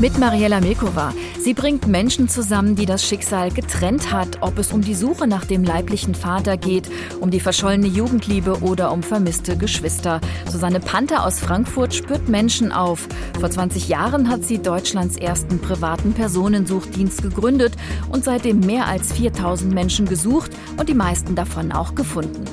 Mit 0.00 0.18
Mariella 0.18 0.60
Milkova. 0.60 1.12
Sie 1.38 1.54
bringt 1.54 1.86
Menschen 1.86 2.28
zusammen, 2.28 2.74
die 2.74 2.86
das 2.86 3.06
Schicksal 3.06 3.50
getrennt 3.50 4.12
hat, 4.12 4.38
ob 4.40 4.58
es 4.58 4.72
um 4.72 4.80
die 4.80 4.94
Suche 4.94 5.26
nach 5.26 5.44
dem 5.44 5.62
leiblichen 5.62 6.14
Vater 6.14 6.56
geht, 6.56 6.90
um 7.20 7.30
die 7.30 7.40
verschollene 7.40 7.86
Jugendliebe 7.86 8.62
oder 8.62 8.90
um 8.90 9.02
vermisste 9.02 9.56
Geschwister. 9.56 10.20
Susanne 10.50 10.80
Panther 10.80 11.24
aus 11.24 11.38
Frankfurt 11.38 11.94
spürt 11.94 12.28
Menschen 12.28 12.72
auf. 12.72 13.06
Vor 13.38 13.50
20 13.50 13.88
Jahren 13.88 14.28
hat 14.28 14.44
sie 14.44 14.58
Deutschlands 14.58 15.16
ersten 15.16 15.60
privaten 15.60 16.14
Personensuchdienst 16.14 17.22
gegründet 17.22 17.74
und 18.08 18.24
seitdem 18.24 18.60
mehr 18.60 18.86
als 18.86 19.12
4000 19.12 19.72
Menschen 19.72 20.06
gesucht 20.06 20.52
und 20.78 20.88
die 20.88 20.94
meisten 20.94 21.34
davon 21.34 21.70
auch 21.70 21.94
gefunden. 21.94 22.44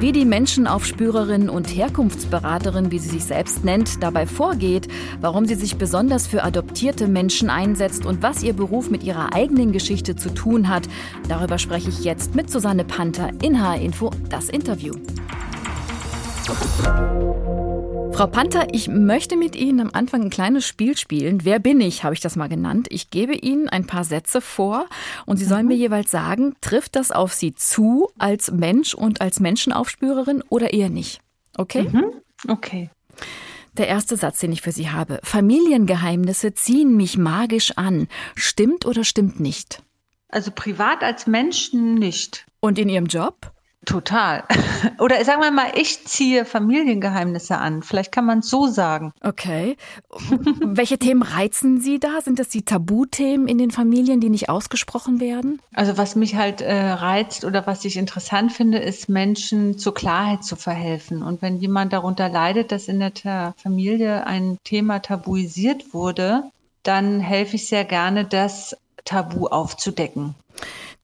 Wie 0.00 0.12
die 0.12 0.24
Menschenaufspürerin 0.24 1.48
und 1.48 1.68
Herkunftsberaterin, 1.68 2.90
wie 2.90 2.98
sie 2.98 3.10
sich 3.10 3.24
selbst 3.24 3.64
nennt, 3.64 4.02
dabei 4.02 4.26
vorgeht, 4.26 4.88
warum 5.20 5.46
sie 5.46 5.54
sich 5.54 5.76
besonders 5.76 6.26
für 6.26 6.42
adoptierte 6.42 6.83
Menschen 7.08 7.48
einsetzt 7.48 8.04
und 8.04 8.22
was 8.22 8.42
ihr 8.42 8.52
Beruf 8.52 8.90
mit 8.90 9.02
ihrer 9.02 9.34
eigenen 9.34 9.72
Geschichte 9.72 10.16
zu 10.16 10.32
tun 10.34 10.68
hat, 10.68 10.82
darüber 11.28 11.58
spreche 11.58 11.88
ich 11.88 12.04
jetzt 12.04 12.34
mit 12.34 12.50
Susanne 12.50 12.84
Panther 12.84 13.30
in 13.42 13.62
H-Info, 13.62 14.10
das 14.28 14.50
Interview. 14.50 14.94
Frau 18.12 18.26
Panther, 18.26 18.68
ich 18.72 18.88
möchte 18.88 19.36
mit 19.36 19.56
Ihnen 19.56 19.80
am 19.80 19.90
Anfang 19.94 20.22
ein 20.24 20.30
kleines 20.30 20.66
Spiel 20.66 20.96
spielen. 20.96 21.44
Wer 21.44 21.58
bin 21.58 21.80
ich, 21.80 22.04
habe 22.04 22.14
ich 22.14 22.20
das 22.20 22.36
mal 22.36 22.48
genannt. 22.48 22.86
Ich 22.90 23.08
gebe 23.10 23.34
Ihnen 23.34 23.68
ein 23.70 23.86
paar 23.86 24.04
Sätze 24.04 24.42
vor 24.42 24.86
und 25.24 25.38
Sie 25.38 25.46
sollen 25.46 25.62
mhm. 25.62 25.68
mir 25.68 25.76
jeweils 25.76 26.10
sagen, 26.10 26.54
trifft 26.60 26.96
das 26.96 27.10
auf 27.10 27.32
Sie 27.32 27.54
zu 27.54 28.10
als 28.18 28.52
Mensch 28.52 28.94
und 28.94 29.22
als 29.22 29.40
Menschenaufspürerin 29.40 30.44
oder 30.48 30.72
eher 30.74 30.90
nicht? 30.90 31.20
Okay? 31.56 31.88
Mhm. 31.90 32.04
Okay. 32.46 32.90
Der 33.76 33.88
erste 33.88 34.16
Satz, 34.16 34.38
den 34.38 34.52
ich 34.52 34.62
für 34.62 34.72
Sie 34.72 34.90
habe. 34.90 35.20
Familiengeheimnisse 35.22 36.54
ziehen 36.54 36.96
mich 36.96 37.18
magisch 37.18 37.72
an. 37.76 38.08
Stimmt 38.36 38.86
oder 38.86 39.04
stimmt 39.04 39.40
nicht? 39.40 39.82
Also 40.28 40.50
privat 40.52 41.02
als 41.02 41.26
Menschen 41.26 41.94
nicht. 41.94 42.46
Und 42.60 42.78
in 42.78 42.88
Ihrem 42.88 43.06
Job? 43.06 43.53
Total. 43.84 44.44
Oder 44.98 45.24
sagen 45.24 45.40
wir 45.42 45.50
mal, 45.50 45.72
ich 45.74 46.04
ziehe 46.04 46.44
Familiengeheimnisse 46.44 47.56
an. 47.58 47.82
Vielleicht 47.82 48.12
kann 48.12 48.24
man 48.24 48.40
es 48.40 48.50
so 48.50 48.66
sagen. 48.66 49.12
Okay. 49.20 49.76
Welche 50.60 50.98
Themen 50.98 51.22
reizen 51.22 51.80
Sie 51.80 51.98
da? 51.98 52.20
Sind 52.20 52.38
das 52.38 52.48
die 52.48 52.64
Tabuthemen 52.64 53.48
in 53.48 53.58
den 53.58 53.70
Familien, 53.70 54.20
die 54.20 54.30
nicht 54.30 54.48
ausgesprochen 54.48 55.20
werden? 55.20 55.60
Also 55.74 55.98
was 55.98 56.16
mich 56.16 56.36
halt 56.36 56.60
äh, 56.60 56.74
reizt 56.74 57.44
oder 57.44 57.66
was 57.66 57.84
ich 57.84 57.96
interessant 57.96 58.52
finde, 58.52 58.78
ist 58.78 59.08
Menschen 59.08 59.78
zur 59.78 59.94
Klarheit 59.94 60.44
zu 60.44 60.56
verhelfen. 60.56 61.22
Und 61.22 61.42
wenn 61.42 61.58
jemand 61.58 61.92
darunter 61.92 62.28
leidet, 62.28 62.72
dass 62.72 62.88
in 62.88 63.00
der 63.00 63.54
Familie 63.56 64.26
ein 64.26 64.56
Thema 64.64 65.00
tabuisiert 65.00 65.92
wurde, 65.92 66.44
dann 66.82 67.20
helfe 67.20 67.56
ich 67.56 67.68
sehr 67.68 67.84
gerne, 67.84 68.24
das 68.24 68.76
Tabu 69.04 69.46
aufzudecken. 69.46 70.34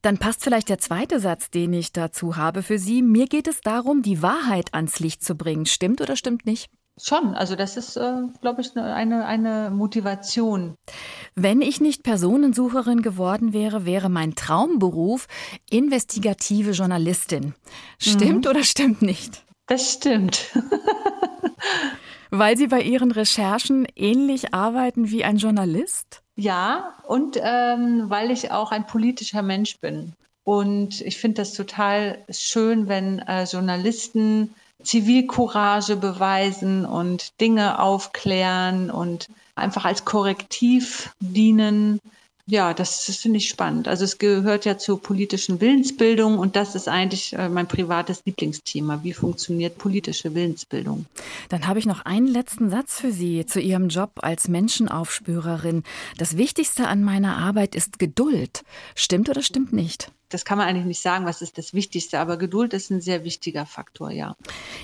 Dann 0.01 0.17
passt 0.17 0.43
vielleicht 0.43 0.69
der 0.69 0.79
zweite 0.79 1.19
Satz, 1.19 1.49
den 1.51 1.73
ich 1.73 1.93
dazu 1.93 2.35
habe 2.37 2.63
für 2.63 2.79
Sie. 2.79 3.01
Mir 3.01 3.27
geht 3.27 3.47
es 3.47 3.61
darum, 3.61 4.01
die 4.01 4.21
Wahrheit 4.21 4.73
ans 4.73 4.99
Licht 4.99 5.23
zu 5.23 5.35
bringen. 5.35 5.65
Stimmt 5.65 6.01
oder 6.01 6.15
stimmt 6.15 6.45
nicht? 6.45 6.71
Schon, 7.01 7.35
also 7.35 7.55
das 7.55 7.77
ist, 7.77 7.95
äh, 7.95 8.13
glaube 8.41 8.61
ich, 8.61 8.75
ne, 8.75 8.93
eine, 8.93 9.25
eine 9.25 9.71
Motivation. 9.71 10.75
Wenn 11.35 11.61
ich 11.61 11.79
nicht 11.79 12.03
Personensucherin 12.03 13.01
geworden 13.01 13.53
wäre, 13.53 13.85
wäre 13.85 14.09
mein 14.09 14.35
Traumberuf 14.35 15.27
investigative 15.69 16.71
Journalistin. 16.71 17.55
Stimmt 17.97 18.45
mhm. 18.45 18.49
oder 18.49 18.63
stimmt 18.63 19.01
nicht? 19.01 19.45
Das 19.67 19.93
stimmt. 19.93 20.51
Weil 22.29 22.57
Sie 22.57 22.67
bei 22.67 22.81
Ihren 22.81 23.11
Recherchen 23.11 23.87
ähnlich 23.95 24.53
arbeiten 24.53 25.09
wie 25.09 25.23
ein 25.23 25.37
Journalist? 25.37 26.20
Ja, 26.35 26.93
und 27.07 27.37
ähm, 27.41 28.09
weil 28.09 28.31
ich 28.31 28.51
auch 28.51 28.71
ein 28.71 28.87
politischer 28.87 29.41
Mensch 29.41 29.79
bin. 29.79 30.13
Und 30.43 31.01
ich 31.01 31.17
finde 31.17 31.41
das 31.41 31.53
total 31.53 32.23
schön, 32.29 32.87
wenn 32.87 33.19
äh, 33.19 33.43
Journalisten 33.43 34.53
Zivilcourage 34.83 35.95
beweisen 35.95 36.85
und 36.85 37.39
Dinge 37.39 37.79
aufklären 37.79 38.89
und 38.89 39.29
einfach 39.55 39.85
als 39.85 40.05
Korrektiv 40.05 41.13
dienen 41.19 41.99
ja, 42.51 42.73
das, 42.73 43.05
das 43.05 43.15
finde 43.15 43.37
ich 43.37 43.47
spannend. 43.47 43.87
Also 43.87 44.03
es 44.03 44.17
gehört 44.17 44.65
ja 44.65 44.77
zur 44.77 45.01
politischen 45.01 45.61
Willensbildung 45.61 46.37
und 46.37 46.57
das 46.57 46.75
ist 46.75 46.89
eigentlich 46.89 47.31
äh, 47.31 47.47
mein 47.47 47.65
privates 47.65 48.23
Lieblingsthema. 48.25 48.99
Wie 49.03 49.13
funktioniert 49.13 49.77
politische 49.77 50.35
Willensbildung? 50.35 51.05
Dann 51.47 51.65
habe 51.65 51.79
ich 51.79 51.85
noch 51.85 52.03
einen 52.03 52.27
letzten 52.27 52.69
Satz 52.69 52.99
für 52.99 53.13
Sie 53.13 53.45
zu 53.45 53.61
Ihrem 53.61 53.87
Job 53.87 54.19
als 54.21 54.49
Menschenaufspürerin. 54.49 55.83
Das 56.17 56.35
Wichtigste 56.35 56.89
an 56.89 57.03
meiner 57.03 57.37
Arbeit 57.37 57.73
ist 57.73 57.99
Geduld. 57.99 58.65
Stimmt 58.95 59.29
oder 59.29 59.43
stimmt 59.43 59.71
nicht? 59.71 60.11
das 60.33 60.45
kann 60.45 60.57
man 60.57 60.65
eigentlich 60.65 60.85
nicht 60.85 61.01
sagen, 61.01 61.25
was 61.25 61.41
ist 61.41 61.57
das 61.57 61.73
Wichtigste, 61.73 62.17
aber 62.17 62.37
Geduld 62.37 62.73
ist 62.73 62.89
ein 62.89 63.01
sehr 63.01 63.25
wichtiger 63.25 63.65
Faktor, 63.65 64.11
ja. 64.11 64.37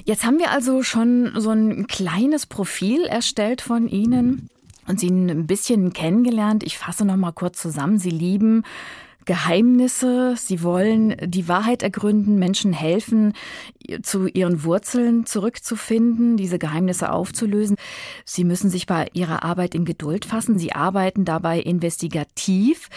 Jetzt 0.04 0.26
haben 0.26 0.40
wir 0.40 0.52
also 0.52 0.84
schon 0.84 1.40
so 1.40 1.52
ein 1.52 1.88
kleines 1.88 2.46
Profil 2.46 3.06
erstellt 3.06 3.62
von 3.62 3.88
Ihnen 3.88 4.50
und 4.88 5.00
Sie 5.00 5.10
ein 5.10 5.48
bisschen 5.48 5.94
kennengelernt. 5.94 6.64
Ich 6.64 6.78
fasse 6.78 7.06
noch 7.06 7.18
mal 7.18 7.32
kurz 7.32 7.62
zusammen. 7.62 8.00
Sie 8.00 8.10
lieben 8.10 8.64
Geheimnisse, 9.28 10.36
sie 10.38 10.64
wollen 10.64 11.16
die 11.22 11.50
Wahrheit 11.50 11.84
ergründen, 11.84 12.40
Menschen 12.40 12.72
helfen, 12.72 13.34
zu 14.02 14.28
ihren 14.28 14.64
Wurzeln 14.64 15.26
zurückzufinden, 15.26 16.38
diese 16.38 16.58
Geheimnisse 16.58 17.12
aufzulösen. 17.12 17.76
Sie 18.26 18.46
müssen 18.46 18.70
sich 18.70 18.88
bei 18.88 19.08
ihrer 19.12 19.44
Arbeit 19.44 19.76
in 19.76 19.84
Geduld 19.84 20.24
fassen, 20.24 20.58
sie 20.58 20.72
arbeiten 20.72 21.26
dabei 21.26 21.60
investigativ. 21.60 22.88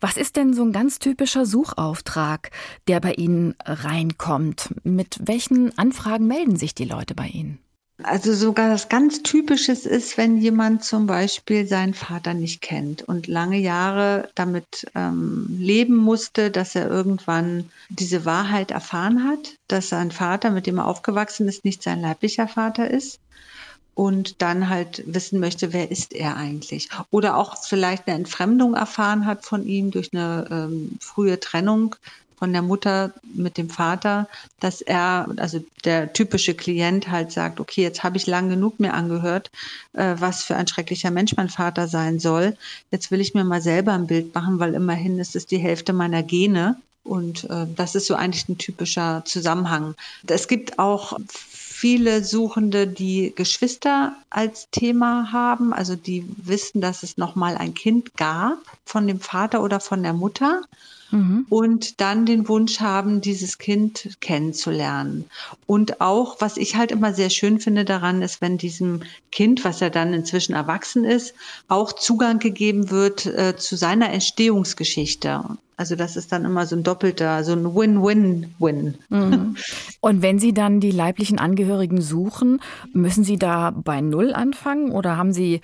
Was 0.00 0.16
ist 0.16 0.36
denn 0.36 0.54
so 0.54 0.64
ein 0.64 0.72
ganz 0.72 0.98
typischer 0.98 1.46
Suchauftrag, 1.46 2.50
der 2.88 3.00
bei 3.00 3.12
Ihnen 3.12 3.54
reinkommt? 3.64 4.74
Mit 4.82 5.20
welchen 5.22 5.76
Anfragen 5.78 6.26
melden 6.26 6.56
sich 6.56 6.74
die 6.74 6.86
Leute 6.86 7.14
bei 7.14 7.28
Ihnen? 7.28 7.60
Also 8.02 8.34
sogar 8.34 8.68
das 8.68 8.88
ganz 8.88 9.22
Typisches 9.22 9.86
ist, 9.86 10.16
wenn 10.16 10.38
jemand 10.38 10.84
zum 10.84 11.06
Beispiel 11.06 11.66
seinen 11.66 11.94
Vater 11.94 12.34
nicht 12.34 12.60
kennt 12.60 13.02
und 13.02 13.26
lange 13.26 13.58
Jahre 13.58 14.28
damit 14.34 14.86
ähm, 14.94 15.46
leben 15.58 15.96
musste, 15.96 16.50
dass 16.50 16.74
er 16.74 16.88
irgendwann 16.88 17.70
diese 17.88 18.24
Wahrheit 18.24 18.70
erfahren 18.70 19.24
hat, 19.24 19.56
dass 19.68 19.88
sein 19.88 20.10
Vater, 20.10 20.50
mit 20.50 20.66
dem 20.66 20.78
er 20.78 20.86
aufgewachsen 20.86 21.48
ist, 21.48 21.64
nicht 21.64 21.82
sein 21.82 22.00
leiblicher 22.00 22.48
Vater 22.48 22.90
ist 22.90 23.20
und 23.94 24.40
dann 24.40 24.68
halt 24.68 25.02
wissen 25.06 25.40
möchte, 25.40 25.72
wer 25.72 25.90
ist 25.90 26.12
er 26.14 26.36
eigentlich? 26.36 26.88
Oder 27.10 27.36
auch 27.36 27.62
vielleicht 27.62 28.06
eine 28.06 28.16
Entfremdung 28.16 28.74
erfahren 28.74 29.26
hat 29.26 29.44
von 29.44 29.66
ihm 29.66 29.90
durch 29.90 30.10
eine 30.12 30.46
ähm, 30.50 30.96
frühe 31.00 31.38
Trennung 31.38 31.96
von 32.40 32.52
der 32.54 32.62
Mutter 32.62 33.12
mit 33.34 33.58
dem 33.58 33.68
Vater, 33.68 34.26
dass 34.60 34.80
er, 34.80 35.28
also 35.36 35.62
der 35.84 36.12
typische 36.14 36.54
Klient 36.54 37.10
halt 37.10 37.30
sagt, 37.30 37.60
okay, 37.60 37.82
jetzt 37.82 38.02
habe 38.02 38.16
ich 38.16 38.26
lang 38.26 38.48
genug 38.48 38.80
mir 38.80 38.94
angehört, 38.94 39.50
äh, 39.92 40.16
was 40.18 40.42
für 40.42 40.56
ein 40.56 40.66
schrecklicher 40.66 41.10
Mensch 41.10 41.36
mein 41.36 41.50
Vater 41.50 41.86
sein 41.86 42.18
soll. 42.18 42.56
Jetzt 42.90 43.10
will 43.10 43.20
ich 43.20 43.34
mir 43.34 43.44
mal 43.44 43.60
selber 43.60 43.92
ein 43.92 44.06
Bild 44.06 44.34
machen, 44.34 44.58
weil 44.58 44.72
immerhin 44.74 45.18
ist 45.18 45.36
es 45.36 45.44
die 45.44 45.58
Hälfte 45.58 45.92
meiner 45.92 46.22
Gene. 46.22 46.76
Und 47.04 47.44
äh, 47.50 47.66
das 47.76 47.94
ist 47.94 48.06
so 48.06 48.14
eigentlich 48.14 48.48
ein 48.48 48.56
typischer 48.56 49.22
Zusammenhang. 49.26 49.94
Es 50.26 50.48
gibt 50.48 50.78
auch 50.78 51.18
viele 51.28 52.24
Suchende, 52.24 52.86
die 52.86 53.34
Geschwister 53.36 54.14
als 54.30 54.68
Thema 54.70 55.30
haben, 55.30 55.74
also 55.74 55.94
die 55.94 56.24
wissen, 56.38 56.80
dass 56.80 57.02
es 57.02 57.18
noch 57.18 57.36
mal 57.36 57.58
ein 57.58 57.74
Kind 57.74 58.16
gab 58.16 58.58
von 58.86 59.06
dem 59.06 59.20
Vater 59.20 59.62
oder 59.62 59.80
von 59.80 60.02
der 60.02 60.14
Mutter 60.14 60.62
mhm. 61.10 61.46
und 61.48 62.00
dann 62.00 62.26
den 62.26 62.48
Wunsch 62.48 62.80
haben, 62.80 63.20
dieses 63.20 63.58
Kind 63.58 64.16
kennenzulernen. 64.20 65.24
Und 65.66 66.00
auch, 66.00 66.40
was 66.40 66.56
ich 66.56 66.76
halt 66.76 66.92
immer 66.92 67.12
sehr 67.14 67.30
schön 67.30 67.60
finde 67.60 67.84
daran, 67.84 68.22
ist, 68.22 68.40
wenn 68.40 68.58
diesem 68.58 69.02
Kind, 69.32 69.64
was 69.64 69.80
ja 69.80 69.90
dann 69.90 70.12
inzwischen 70.12 70.54
erwachsen 70.54 71.04
ist, 71.04 71.34
auch 71.68 71.92
Zugang 71.92 72.38
gegeben 72.38 72.90
wird 72.90 73.26
äh, 73.26 73.56
zu 73.56 73.76
seiner 73.76 74.10
Entstehungsgeschichte. 74.10 75.44
Also 75.80 75.96
das 75.96 76.14
ist 76.16 76.30
dann 76.30 76.44
immer 76.44 76.66
so 76.66 76.76
ein 76.76 76.82
doppelter, 76.82 77.42
so 77.42 77.52
ein 77.52 77.74
Win-Win-Win. 77.74 78.96
Mhm. 79.08 79.56
Und 80.00 80.20
wenn 80.20 80.38
Sie 80.38 80.52
dann 80.52 80.78
die 80.78 80.90
leiblichen 80.90 81.38
Angehörigen 81.38 82.02
suchen, 82.02 82.60
müssen 82.92 83.24
Sie 83.24 83.38
da 83.38 83.70
bei 83.70 84.02
Null 84.02 84.34
anfangen 84.34 84.90
oder 84.92 85.16
haben 85.16 85.32
Sie 85.32 85.62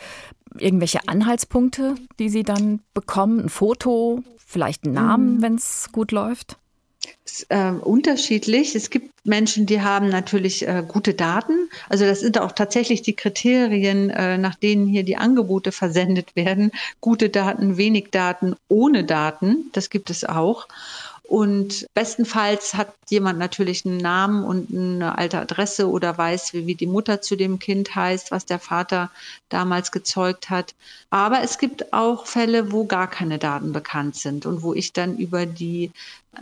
irgendwelche 0.60 1.06
Anhaltspunkte, 1.06 1.94
die 2.18 2.28
Sie 2.28 2.42
dann 2.42 2.80
bekommen? 2.94 3.40
Ein 3.40 3.48
Foto, 3.48 4.22
vielleicht 4.36 4.84
einen 4.84 4.94
Namen, 4.94 5.36
mhm. 5.36 5.42
wenn 5.42 5.54
es 5.54 5.88
gut 5.92 6.12
läuft? 6.12 6.56
Ist, 7.24 7.46
äh, 7.50 7.72
unterschiedlich. 7.80 8.74
Es 8.74 8.90
gibt 8.90 9.10
Menschen, 9.24 9.66
die 9.66 9.80
haben 9.80 10.08
natürlich 10.08 10.66
äh, 10.66 10.84
gute 10.86 11.14
Daten. 11.14 11.68
Also 11.88 12.04
das 12.04 12.20
sind 12.20 12.38
auch 12.38 12.52
tatsächlich 12.52 13.02
die 13.02 13.14
Kriterien, 13.14 14.10
äh, 14.10 14.38
nach 14.38 14.54
denen 14.54 14.86
hier 14.86 15.02
die 15.02 15.16
Angebote 15.16 15.72
versendet 15.72 16.36
werden. 16.36 16.72
Gute 17.00 17.28
Daten, 17.28 17.76
wenig 17.76 18.10
Daten, 18.10 18.54
ohne 18.68 19.04
Daten. 19.04 19.70
Das 19.72 19.90
gibt 19.90 20.10
es 20.10 20.24
auch. 20.24 20.68
Und 21.28 21.87
bestenfalls 21.93 22.75
hat 22.75 22.94
jemand 23.08 23.38
natürlich 23.38 23.84
einen 23.84 23.96
Namen 23.96 24.44
und 24.44 24.70
eine 24.70 25.19
alte 25.19 25.40
Adresse 25.40 25.88
oder 25.88 26.17
weiß, 26.17 26.52
wie, 26.52 26.67
wie 26.69 26.76
die 26.76 26.87
Mutter 26.87 27.20
zu 27.20 27.34
dem 27.34 27.58
Kind 27.58 27.96
heißt, 27.96 28.31
was 28.31 28.46
der 28.46 28.61
Vater 28.61 29.11
damals 29.49 29.90
gezeugt 29.90 30.50
hat. 30.50 30.75
Aber 31.11 31.43
es 31.43 31.58
gibt 31.58 31.93
auch 31.93 32.26
Fälle, 32.26 32.70
wo 32.70 32.84
gar 32.84 33.11
keine 33.11 33.38
Daten 33.38 33.73
bekannt 33.73 34.14
sind 34.14 34.46
und 34.46 34.62
wo 34.62 34.73
ich 34.73 34.93
dann 34.93 35.19
über 35.19 35.46
die 35.46 35.90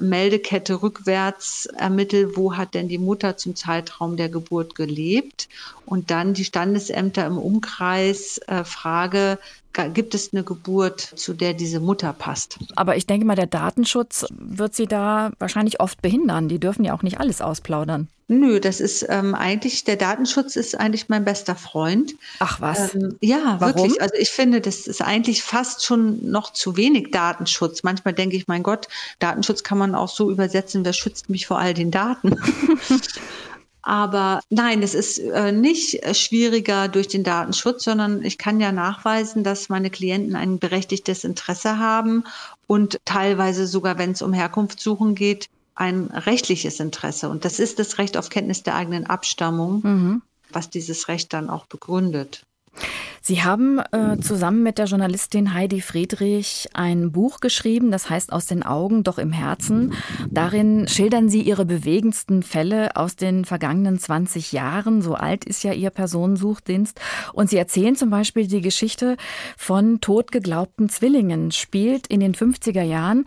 Meldekette 0.01 0.83
rückwärts 0.83 1.67
ermittle, 1.67 2.37
wo 2.37 2.57
hat 2.57 2.75
denn 2.75 2.89
die 2.89 2.99
Mutter 2.99 3.37
zum 3.37 3.57
Zeitraum 3.57 4.17
der 4.17 4.29
Geburt 4.29 4.75
gelebt 4.75 5.49
und 5.87 6.11
dann 6.11 6.35
die 6.35 6.45
Standesämter 6.45 7.27
im 7.27 7.39
Umkreis 7.39 8.39
äh, 8.47 8.65
frage, 8.65 9.39
gibt 9.93 10.15
es 10.15 10.33
eine 10.33 10.45
Geburt, 10.45 11.01
zu 11.01 11.35
der 11.35 11.53
diese 11.53 11.81
Mutter 11.81 12.13
passt. 12.13 12.59
Aber 12.77 12.97
ich 12.97 13.07
denke 13.07 13.27
mal, 13.27 13.35
der 13.35 13.47
Datenschutz 13.47 14.25
wird 14.31 14.75
sie 14.75 14.87
da 14.87 15.33
wahrscheinlich 15.39 15.81
oft 15.81 16.01
behindern. 16.01 16.49
Die 16.49 16.61
dürfen 16.61 16.85
ja 16.85 16.95
auch 16.95 17.03
nicht 17.03 17.19
alles 17.19 17.41
ausplaudern. 17.41 18.09
Nö, 18.27 18.59
das 18.59 18.81
ist 18.81 19.05
ähm, 19.11 19.35
eigentlich, 19.35 19.85
der 19.85 19.97
Datenschutz 19.97 20.57
ist 20.57 20.79
eigentlich 20.79 21.11
mein 21.11 21.27
bester 21.27 21.55
Freund. 21.55 22.15
Ach 22.39 22.59
was? 22.61 22.95
Ähm, 22.95 23.17
ja, 23.21 23.57
Warum? 23.59 23.83
wirklich. 23.83 24.01
Also 24.01 24.15
ich 24.19 24.31
finde, 24.31 24.63
das 24.63 24.87
ist 24.87 25.03
eigentlich 25.03 25.43
fast 25.43 25.85
schon 25.85 26.31
noch 26.31 26.53
zu 26.53 26.77
wenig 26.77 27.11
Datenschutz. 27.11 27.83
Manchmal 27.83 28.15
denke 28.15 28.37
ich, 28.37 28.49
mein 28.49 28.63
Gott, 28.63 28.89
Datenschutz 29.19 29.63
kann 29.63 29.77
man 29.77 29.95
auch 29.95 30.09
so 30.09 30.31
übersetzen, 30.31 30.85
wer 30.87 30.95
schützt 30.95 31.29
mich 31.29 31.47
vor 31.47 31.59
all 31.59 31.75
den 31.75 31.91
Daten? 31.91 32.37
Aber 33.87 34.41
nein, 34.49 34.83
es 34.83 34.95
ist 34.95 35.19
äh, 35.19 35.53
nicht 35.53 36.17
schwieriger 36.17 36.89
durch 36.89 37.09
den 37.09 37.23
Datenschutz, 37.23 37.85
sondern 37.85 38.25
ich 38.25 38.39
kann 38.39 38.59
ja 38.59 38.73
nachweisen, 38.73 39.45
dass 39.45 39.69
meine 39.69 39.91
Klienten 39.91 40.37
ein 40.37 40.59
berechtigtes 40.59 41.23
Interesse 41.23 41.79
haben 41.79 42.25
und 42.67 42.99
teilweise 43.05 43.67
sogar, 43.67 43.99
wenn 43.99 44.13
es 44.13 44.23
um 44.23 44.33
Herkunftssuchen 44.33 45.15
geht, 45.15 45.51
ein 45.75 46.07
rechtliches 46.07 46.81
Interesse. 46.81 47.29
Und 47.29 47.45
das 47.45 47.59
ist 47.59 47.79
das 47.79 47.99
Recht 47.99 48.17
auf 48.17 48.29
Kenntnis 48.29 48.63
der 48.63 48.77
eigenen 48.77 49.07
Abstammung, 49.07 49.81
mhm. 49.83 50.23
was 50.51 50.71
dieses 50.71 51.09
Recht 51.09 51.33
dann 51.33 51.51
auch 51.51 51.67
begründet. 51.67 52.47
Sie 53.27 53.43
haben 53.43 53.79
äh, 53.79 54.19
zusammen 54.21 54.63
mit 54.63 54.77
der 54.77 54.85
Journalistin 54.85 55.55
Heidi 55.55 55.81
Friedrich 55.81 56.69
ein 56.75 57.11
Buch 57.11 57.41
geschrieben, 57.41 57.91
das 57.91 58.11
heißt 58.11 58.31
Aus 58.31 58.45
den 58.45 58.63
Augen, 58.63 59.03
doch 59.03 59.17
im 59.17 59.33
Herzen. 59.33 59.95
Darin 60.31 60.87
schildern 60.89 61.31
Sie 61.31 61.41
Ihre 61.41 61.65
bewegendsten 61.65 62.43
Fälle 62.43 62.97
aus 62.97 63.17
den 63.17 63.47
vergangenen 63.47 63.99
20 63.99 64.53
Jahren. 64.53 65.01
So 65.01 65.15
alt 65.15 65.47
ist 65.47 65.65
ja 65.65 65.73
Ihr 65.73 65.89
Personensuchdienst. 65.89 67.01
Und 67.33 67.49
Sie 67.49 67.57
erzählen 67.57 67.97
zum 67.97 68.11
Beispiel 68.11 68.47
die 68.47 68.61
Geschichte 68.61 69.17
von 69.57 70.03
totgeglaubten 70.03 70.91
Zwillingen, 70.91 71.51
spielt 71.51 72.07
in 72.09 72.21
den 72.21 72.35
50er 72.35 72.83
Jahren. 72.83 73.25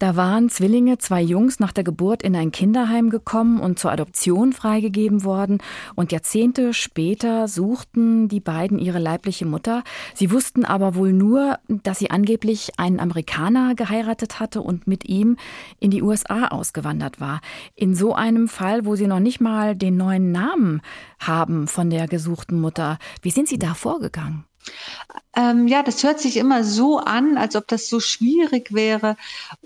Da 0.00 0.16
waren 0.16 0.48
Zwillinge, 0.48 0.96
zwei 0.96 1.20
Jungs, 1.20 1.60
nach 1.60 1.72
der 1.72 1.84
Geburt 1.84 2.22
in 2.22 2.34
ein 2.34 2.52
Kinderheim 2.52 3.10
gekommen 3.10 3.60
und 3.60 3.78
zur 3.78 3.92
Adoption 3.92 4.54
freigegeben 4.54 5.24
worden. 5.24 5.58
Und 5.94 6.10
Jahrzehnte 6.10 6.72
später 6.72 7.48
suchten 7.48 8.26
die 8.26 8.40
beiden 8.40 8.78
ihre 8.78 8.98
leibliche 8.98 9.44
Mutter. 9.44 9.84
Sie 10.14 10.30
wussten 10.30 10.64
aber 10.64 10.94
wohl 10.94 11.12
nur, 11.12 11.58
dass 11.68 11.98
sie 11.98 12.10
angeblich 12.10 12.70
einen 12.78 12.98
Amerikaner 12.98 13.74
geheiratet 13.74 14.40
hatte 14.40 14.62
und 14.62 14.86
mit 14.86 15.06
ihm 15.06 15.36
in 15.80 15.90
die 15.90 16.00
USA 16.00 16.48
ausgewandert 16.48 17.20
war. 17.20 17.42
In 17.74 17.94
so 17.94 18.14
einem 18.14 18.48
Fall, 18.48 18.86
wo 18.86 18.96
sie 18.96 19.06
noch 19.06 19.20
nicht 19.20 19.42
mal 19.42 19.76
den 19.76 19.98
neuen 19.98 20.32
Namen 20.32 20.80
haben 21.18 21.68
von 21.68 21.90
der 21.90 22.08
gesuchten 22.08 22.58
Mutter. 22.58 22.96
Wie 23.20 23.30
sind 23.30 23.48
Sie 23.48 23.58
da 23.58 23.74
vorgegangen? 23.74 24.46
Ähm, 25.36 25.68
ja, 25.68 25.82
das 25.82 26.02
hört 26.02 26.20
sich 26.20 26.36
immer 26.36 26.64
so 26.64 26.98
an, 26.98 27.36
als 27.36 27.56
ob 27.56 27.66
das 27.68 27.88
so 27.88 28.00
schwierig 28.00 28.72
wäre. 28.72 29.16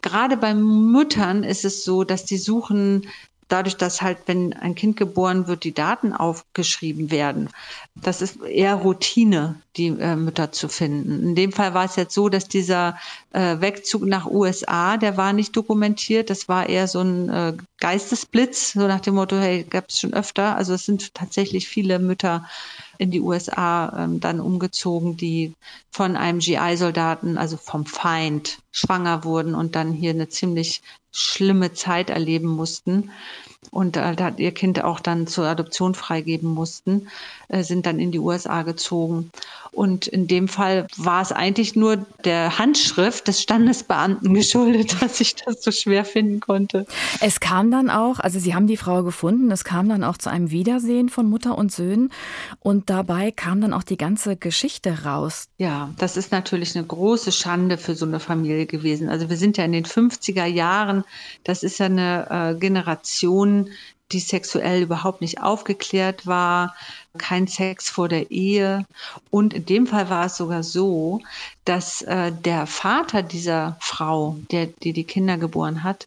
Gerade 0.02 0.37
bei 0.37 0.55
Müttern 0.55 1.43
ist 1.43 1.64
es 1.64 1.85
so, 1.85 2.05
dass 2.05 2.25
die 2.25 2.38
suchen 2.38 3.08
dadurch, 3.49 3.76
dass 3.76 4.02
halt, 4.02 4.19
wenn 4.26 4.52
ein 4.52 4.75
Kind 4.75 4.96
geboren 4.96 5.46
wird, 5.46 5.64
die 5.64 5.75
Daten 5.75 6.12
aufgeschrieben 6.12 7.11
werden. 7.11 7.50
Das 7.94 8.23
ist 8.23 8.43
eher 8.43 8.75
Routine, 8.75 9.56
die 9.76 9.88
äh, 9.88 10.17
Mütter 10.17 10.52
zu 10.52 10.69
finden. 10.69 11.23
In 11.23 11.35
dem 11.35 11.52
Fall 11.52 11.75
war 11.75 11.85
es 11.85 11.96
jetzt 11.96 12.14
so, 12.14 12.29
dass 12.29 12.49
dieser 12.49 12.99
äh, 13.32 13.61
Wegzug 13.61 14.05
nach 14.05 14.26
USA, 14.26 14.96
der 14.96 15.17
war 15.17 15.32
nicht 15.32 15.56
dokumentiert. 15.56 16.31
Das 16.31 16.49
war 16.49 16.69
eher 16.69 16.88
so 16.88 17.00
ein 17.00 17.29
äh, 17.29 17.56
Geistesblitz, 17.79 18.73
so 18.73 18.87
nach 18.87 19.00
dem 19.00 19.14
Motto, 19.14 19.37
hey, 19.37 19.64
gab 19.64 19.88
es 19.88 20.00
schon 20.00 20.14
öfter. 20.14 20.56
Also 20.56 20.75
es 20.75 20.87
sind 20.87 21.14
tatsächlich 21.14 21.69
viele 21.69 21.99
Mütter 21.99 22.44
in 22.99 23.11
die 23.11 23.20
USA 23.20 24.05
ähm, 24.05 24.20
dann 24.20 24.40
umgezogen, 24.40 25.17
die 25.17 25.52
von 25.90 26.17
einem 26.17 26.38
GI-Soldaten, 26.38 27.38
also 27.38 27.56
vom 27.56 27.87
Feind, 27.87 28.58
schwanger 28.73 29.25
wurden 29.25 29.55
und 29.55 29.75
dann 29.76 29.93
hier 29.93 30.11
eine 30.11 30.29
ziemlich 30.29 30.82
schlimme 31.14 31.72
Zeit 31.72 32.11
erleben 32.11 32.49
mussten 32.49 33.11
und 33.75 33.97
äh, 33.97 34.17
hat 34.19 34.38
ihr 34.38 34.53
Kind 34.53 34.82
auch 34.85 35.00
dann 35.00 35.26
zur 35.26 35.47
Adoption 35.47 35.94
freigeben 35.94 36.49
mussten, 36.49 37.09
äh, 37.49 37.65
sind 37.65 37.87
dann 37.87 37.99
in 37.99 38.12
die 38.12 38.21
USA 38.21 38.62
gezogen. 38.62 39.31
Und 39.73 40.06
in 40.06 40.29
dem 40.29 40.47
Fall 40.47 40.87
war 40.97 41.21
es 41.21 41.32
eigentlich 41.32 41.75
nur 41.75 41.97
der 42.25 42.59
Handschrift 42.59 43.26
des 43.26 43.43
Standesbeamten 43.43 44.32
geschuldet, 44.35 45.03
dass 45.03 45.21
ich 45.21 45.35
das 45.35 45.62
so 45.62 45.73
schwer 45.73 46.05
finden 46.05 46.38
konnte. 46.38 46.87
Es 47.21 47.41
kam 47.41 47.73
dann 47.73 47.91
auch, 47.91 48.21
also 48.21 48.38
Sie 48.38 48.55
haben 48.55 48.69
die 48.69 48.76
Frau 48.76 49.03
gefunden, 49.03 49.50
es 49.50 49.65
kam 49.65 49.88
dann 49.88 50.05
auch 50.05 50.17
zu 50.17 50.31
einem 50.31 50.53
Wiedersehen 50.53 51.09
von 51.09 51.29
Mutter 51.29 51.59
und 51.59 51.73
Söhnen 51.73 52.12
und 52.61 52.88
dabei 52.88 53.32
kam 53.32 53.61
dann 53.61 53.73
auch 53.73 53.82
die 53.82 53.97
ganze 53.97 54.37
Geschichte 54.37 55.05
raus. 55.05 55.49
Ja, 55.59 55.91
das 55.99 56.17
ist 56.17 56.31
natürlich 56.31 56.76
eine 56.76 56.87
große 56.87 57.32
Schande 57.32 57.76
für 57.76 57.97
so 57.97 58.06
eine 58.06 58.21
Familie 58.21 58.67
gewesen. 58.67 59.09
Also 59.09 59.29
wir 59.29 59.37
sind 59.37 59.56
ja 59.56 59.65
in 59.65 59.73
den 59.73 59.85
50er 59.85 60.47
Jahren, 60.47 61.03
das 61.43 61.65
ist 61.65 61.79
ja 61.79 61.87
eine 61.87 62.55
äh, 62.55 62.55
Generation, 62.59 63.63
die 64.12 64.20
sexuell 64.20 64.82
überhaupt 64.82 65.20
nicht 65.20 65.40
aufgeklärt 65.40 66.26
war, 66.26 66.75
kein 67.19 67.46
Sex 67.49 67.88
vor 67.88 68.08
der 68.08 68.31
Ehe. 68.31 68.87
Und 69.31 69.55
in 69.55 69.66
dem 69.66 69.87
Fall 69.87 70.11
war 70.11 70.26
es 70.26 70.37
sogar 70.37 70.62
so, 70.62 71.20
dass 71.64 72.02
äh, 72.02 72.31
der 72.32 72.66
Vater 72.66 73.22
dieser 73.22 73.76
Frau, 73.81 74.37
der, 74.50 74.66
die 74.66 74.93
die 74.93 75.05
Kinder 75.05 75.37
geboren 75.37 75.82
hat, 75.82 76.06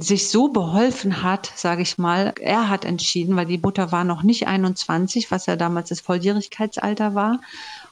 sich 0.00 0.28
so 0.28 0.48
beholfen 0.48 1.22
hat, 1.22 1.52
sage 1.54 1.82
ich 1.82 1.96
mal. 1.96 2.34
Er 2.40 2.68
hat 2.68 2.84
entschieden, 2.84 3.36
weil 3.36 3.46
die 3.46 3.58
Mutter 3.58 3.92
war 3.92 4.04
noch 4.04 4.22
nicht 4.22 4.48
21, 4.48 5.30
was 5.30 5.46
ja 5.46 5.56
damals 5.56 5.90
das 5.90 6.00
Volljährigkeitsalter 6.00 7.14
war. 7.14 7.40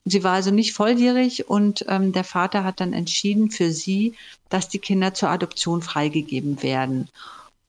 Und 0.04 0.10
sie 0.10 0.24
war 0.24 0.32
also 0.32 0.50
nicht 0.50 0.72
volljährig 0.72 1.48
und 1.48 1.84
ähm, 1.88 2.12
der 2.12 2.24
Vater 2.24 2.64
hat 2.64 2.80
dann 2.80 2.92
entschieden 2.92 3.50
für 3.50 3.70
sie, 3.70 4.14
dass 4.48 4.68
die 4.68 4.80
Kinder 4.80 5.14
zur 5.14 5.30
Adoption 5.30 5.82
freigegeben 5.82 6.62
werden. 6.62 7.08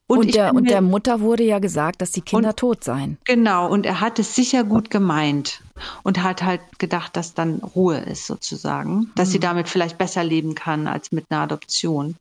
Und, 0.07 0.19
und, 0.19 0.35
der, 0.35 0.53
und 0.53 0.69
der 0.69 0.81
Mutter 0.81 1.19
wurde 1.19 1.43
ja 1.43 1.57
gesagt, 1.57 1.99
dass 2.01 2.11
die 2.11 2.21
Kinder 2.21 2.49
und, 2.49 2.57
tot 2.57 2.83
seien. 2.83 3.17
Genau, 3.25 3.67
und 3.67 3.87
er 3.87 4.01
hat 4.01 4.19
es 4.19 4.35
sicher 4.35 4.63
gut 4.63 4.91
gemeint 4.91 5.61
und 6.03 6.21
hat 6.21 6.43
halt 6.43 6.61
gedacht, 6.77 7.17
dass 7.17 7.33
dann 7.33 7.55
Ruhe 7.55 7.97
ist 7.97 8.27
sozusagen, 8.27 9.11
dass 9.15 9.29
mhm. 9.29 9.31
sie 9.31 9.39
damit 9.39 9.67
vielleicht 9.67 9.97
besser 9.97 10.23
leben 10.23 10.53
kann 10.53 10.87
als 10.87 11.11
mit 11.11 11.25
einer 11.29 11.41
Adoption. 11.41 12.15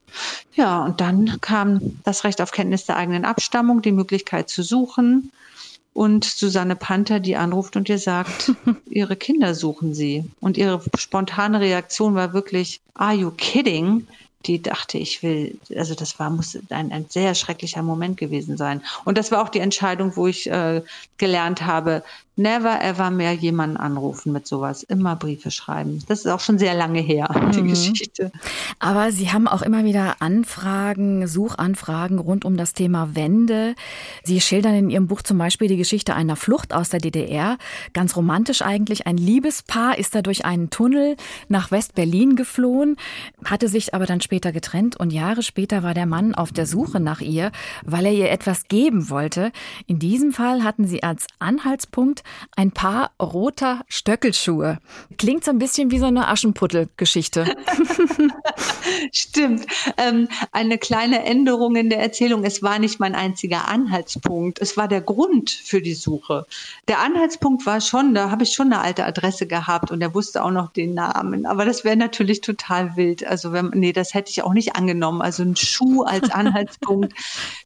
Ja, 0.54 0.82
und 0.82 1.02
dann 1.02 1.38
kam 1.42 2.00
das 2.04 2.24
Recht 2.24 2.40
auf 2.40 2.52
Kenntnis 2.52 2.86
der 2.86 2.96
eigenen 2.96 3.26
Abstammung, 3.26 3.82
die 3.82 3.92
Möglichkeit 3.92 4.48
zu 4.48 4.62
suchen 4.62 5.30
und 5.94 6.24
Susanne 6.24 6.76
Panther, 6.76 7.20
die 7.20 7.36
anruft 7.36 7.76
und 7.76 7.88
ihr 7.88 7.98
sagt, 7.98 8.52
ihre 8.90 9.16
Kinder 9.16 9.54
suchen 9.54 9.94
sie. 9.94 10.24
Und 10.40 10.58
ihre 10.58 10.82
spontane 10.98 11.60
Reaktion 11.60 12.14
war 12.14 12.34
wirklich, 12.34 12.80
are 12.94 13.14
you 13.14 13.30
kidding? 13.30 14.06
Die 14.46 14.62
dachte, 14.62 14.98
ich 14.98 15.22
will, 15.22 15.58
also 15.76 15.94
das 15.94 16.18
war, 16.18 16.30
muss 16.30 16.58
ein, 16.70 16.92
ein 16.92 17.06
sehr 17.08 17.34
schrecklicher 17.34 17.82
Moment 17.82 18.16
gewesen 18.16 18.56
sein. 18.56 18.82
Und 19.04 19.18
das 19.18 19.30
war 19.30 19.42
auch 19.42 19.48
die 19.48 19.60
Entscheidung, 19.60 20.16
wo 20.16 20.26
ich 20.26 20.50
äh, 20.50 20.82
gelernt 21.18 21.66
habe, 21.66 22.02
never 22.36 22.82
ever 22.82 23.10
mehr 23.10 23.32
jemanden 23.32 23.76
anrufen 23.76 24.32
mit 24.32 24.46
sowas. 24.46 24.82
Immer 24.82 25.16
Briefe 25.16 25.50
schreiben. 25.50 26.02
Das 26.08 26.20
ist 26.20 26.26
auch 26.26 26.40
schon 26.40 26.58
sehr 26.58 26.74
lange 26.74 27.00
her, 27.00 27.28
die 27.54 27.62
mhm. 27.62 27.68
Geschichte. 27.68 28.32
Aber 28.80 29.12
Sie 29.12 29.30
haben 29.30 29.46
auch 29.46 29.62
immer 29.62 29.84
wieder 29.84 30.16
Anfragen, 30.20 31.26
Suchanfragen 31.28 32.18
rund 32.18 32.44
um 32.44 32.56
das 32.56 32.72
Thema 32.72 33.14
Wende. 33.14 33.74
Sie 34.24 34.40
schildern 34.40 34.74
in 34.74 34.90
Ihrem 34.90 35.06
Buch 35.06 35.22
zum 35.22 35.38
Beispiel 35.38 35.68
die 35.68 35.76
Geschichte 35.76 36.14
einer 36.14 36.36
Flucht 36.36 36.74
aus 36.74 36.88
der 36.88 37.00
DDR. 37.00 37.56
Ganz 37.92 38.16
romantisch 38.16 38.62
eigentlich. 38.62 39.06
Ein 39.06 39.16
Liebespaar 39.16 39.98
ist 39.98 40.14
da 40.14 40.22
durch 40.22 40.44
einen 40.44 40.70
Tunnel 40.70 41.16
nach 41.48 41.70
West-Berlin 41.70 42.34
geflohen, 42.34 42.96
hatte 43.44 43.68
sich 43.68 43.94
aber 43.94 44.06
dann 44.06 44.20
später 44.20 44.50
getrennt 44.50 44.96
und 44.96 45.12
Jahre 45.12 45.42
später 45.42 45.82
war 45.82 45.94
der 45.94 46.06
Mann 46.06 46.34
auf 46.34 46.50
der 46.50 46.66
Suche 46.66 46.98
nach 46.98 47.20
ihr, 47.20 47.52
weil 47.84 48.06
er 48.06 48.12
ihr 48.12 48.30
etwas 48.30 48.64
geben 48.66 49.08
wollte. 49.08 49.52
In 49.86 49.98
diesem 49.98 50.32
Fall 50.32 50.64
hatten 50.64 50.86
sie 50.86 51.02
als 51.02 51.26
Anhaltspunkt 51.38 52.23
ein 52.56 52.72
Paar 52.72 53.12
roter 53.20 53.84
Stöckelschuhe. 53.88 54.78
Klingt 55.18 55.44
so 55.44 55.50
ein 55.50 55.58
bisschen 55.58 55.90
wie 55.90 55.98
so 55.98 56.06
eine 56.06 56.28
Aschenputtel-Geschichte. 56.28 57.54
Stimmt. 59.12 59.66
Ähm, 59.96 60.28
eine 60.52 60.78
kleine 60.78 61.24
Änderung 61.24 61.76
in 61.76 61.90
der 61.90 62.00
Erzählung. 62.00 62.44
Es 62.44 62.62
war 62.62 62.78
nicht 62.78 63.00
mein 63.00 63.14
einziger 63.14 63.68
Anhaltspunkt. 63.68 64.60
Es 64.60 64.76
war 64.76 64.88
der 64.88 65.00
Grund 65.00 65.50
für 65.50 65.80
die 65.80 65.94
Suche. 65.94 66.46
Der 66.88 67.00
Anhaltspunkt 67.00 67.66
war 67.66 67.80
schon, 67.80 68.14
da 68.14 68.30
habe 68.30 68.44
ich 68.44 68.52
schon 68.52 68.72
eine 68.72 68.80
alte 68.80 69.04
Adresse 69.04 69.46
gehabt 69.46 69.90
und 69.90 70.00
er 70.00 70.14
wusste 70.14 70.44
auch 70.44 70.50
noch 70.50 70.72
den 70.72 70.94
Namen. 70.94 71.46
Aber 71.46 71.64
das 71.64 71.84
wäre 71.84 71.96
natürlich 71.96 72.40
total 72.40 72.96
wild. 72.96 73.26
Also, 73.26 73.52
wenn, 73.52 73.70
nee, 73.74 73.92
das 73.92 74.14
hätte 74.14 74.30
ich 74.30 74.42
auch 74.42 74.52
nicht 74.52 74.76
angenommen. 74.76 75.22
Also 75.22 75.42
ein 75.42 75.56
Schuh 75.56 76.02
als 76.02 76.30
Anhaltspunkt. 76.30 77.14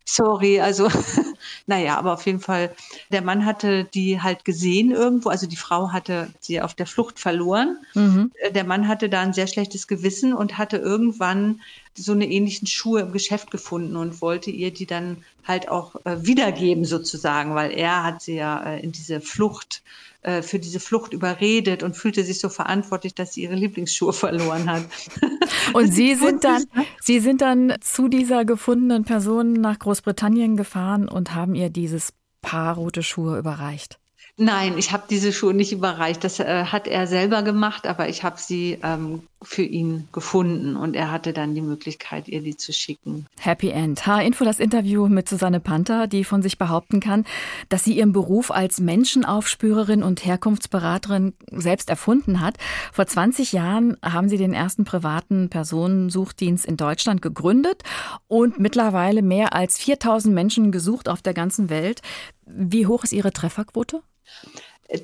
Sorry. 0.04 0.60
Also, 0.60 0.88
naja, 1.66 1.98
aber 1.98 2.14
auf 2.14 2.26
jeden 2.26 2.40
Fall, 2.40 2.74
der 3.10 3.22
Mann 3.22 3.44
hatte 3.44 3.84
die 3.84 4.20
halt 4.20 4.44
gesehen 4.48 4.92
irgendwo. 4.92 5.28
Also 5.28 5.46
die 5.46 5.56
Frau 5.56 5.92
hatte 5.92 6.30
sie 6.40 6.62
auf 6.62 6.72
der 6.72 6.86
Flucht 6.86 7.18
verloren. 7.18 7.76
Mhm. 7.92 8.32
Der 8.54 8.64
Mann 8.64 8.88
hatte 8.88 9.10
da 9.10 9.20
ein 9.20 9.34
sehr 9.34 9.46
schlechtes 9.46 9.86
Gewissen 9.86 10.32
und 10.32 10.56
hatte 10.56 10.78
irgendwann 10.78 11.60
so 11.94 12.12
eine 12.12 12.26
ähnlichen 12.26 12.66
Schuhe 12.66 13.02
im 13.02 13.12
Geschäft 13.12 13.50
gefunden 13.50 13.94
und 13.96 14.22
wollte 14.22 14.50
ihr 14.50 14.72
die 14.72 14.86
dann 14.86 15.18
halt 15.44 15.68
auch 15.68 15.96
äh, 16.06 16.24
wiedergeben 16.24 16.86
sozusagen, 16.86 17.54
weil 17.54 17.72
er 17.72 18.04
hat 18.04 18.22
sie 18.22 18.36
ja 18.36 18.62
äh, 18.62 18.80
in 18.80 18.90
diese 18.90 19.20
Flucht, 19.20 19.82
äh, 20.22 20.40
für 20.40 20.58
diese 20.58 20.80
Flucht 20.80 21.12
überredet 21.12 21.82
und 21.82 21.94
fühlte 21.94 22.24
sich 22.24 22.40
so 22.40 22.48
verantwortlich, 22.48 23.14
dass 23.14 23.34
sie 23.34 23.42
ihre 23.42 23.54
Lieblingsschuhe 23.54 24.14
verloren 24.14 24.70
hat. 24.70 24.84
Und 25.74 25.92
Sie 25.92 26.14
sind 26.14 26.44
dann, 26.44 26.64
Sie 27.00 27.20
sind 27.20 27.42
dann 27.42 27.74
zu 27.82 28.08
dieser 28.08 28.46
gefundenen 28.46 29.04
Person 29.04 29.52
nach 29.52 29.78
Großbritannien 29.78 30.56
gefahren 30.56 31.08
und 31.08 31.34
haben 31.34 31.54
ihr 31.54 31.68
dieses 31.68 32.14
Paar 32.40 32.76
rote 32.76 33.02
Schuhe 33.02 33.38
überreicht. 33.38 33.98
Nein, 34.40 34.78
ich 34.78 34.92
habe 34.92 35.02
diese 35.10 35.32
Schuhe 35.32 35.52
nicht 35.52 35.72
überreicht. 35.72 36.22
Das 36.22 36.38
äh, 36.38 36.64
hat 36.66 36.86
er 36.86 37.08
selber 37.08 37.42
gemacht, 37.42 37.88
aber 37.88 38.08
ich 38.08 38.22
habe 38.22 38.38
sie 38.38 38.78
ähm, 38.84 39.26
für 39.42 39.62
ihn 39.62 40.08
gefunden 40.12 40.76
und 40.76 40.96
er 40.96 41.10
hatte 41.10 41.32
dann 41.32 41.54
die 41.54 41.60
Möglichkeit, 41.60 42.28
ihr 42.28 42.42
die 42.42 42.56
zu 42.56 42.72
schicken. 42.72 43.26
Happy 43.38 43.70
End. 43.70 44.06
H-Info 44.06 44.44
das 44.44 44.58
Interview 44.58 45.08
mit 45.08 45.28
Susanne 45.28 45.60
Panther, 45.60 46.08
die 46.08 46.24
von 46.24 46.42
sich 46.42 46.58
behaupten 46.58 47.00
kann, 47.00 47.24
dass 47.68 47.84
sie 47.84 47.96
ihren 47.96 48.12
Beruf 48.12 48.50
als 48.50 48.80
Menschenaufspürerin 48.80 50.02
und 50.02 50.24
Herkunftsberaterin 50.24 51.34
selbst 51.52 51.88
erfunden 51.88 52.40
hat. 52.40 52.56
Vor 52.92 53.06
20 53.06 53.52
Jahren 53.52 53.96
haben 54.02 54.28
sie 54.28 54.38
den 54.38 54.54
ersten 54.54 54.84
privaten 54.84 55.50
Personensuchdienst 55.50 56.66
in 56.66 56.76
Deutschland 56.76 57.22
gegründet 57.22 57.82
und 58.26 58.58
mittlerweile 58.58 59.22
mehr 59.22 59.54
als 59.54 59.78
4000 59.78 60.34
Menschen 60.34 60.72
gesucht 60.72 61.08
auf 61.08 61.22
der 61.22 61.34
ganzen 61.34 61.70
Welt. 61.70 62.02
Wie 62.44 62.86
hoch 62.86 63.04
ist 63.04 63.12
Ihre 63.12 63.32
Trefferquote? 63.32 64.02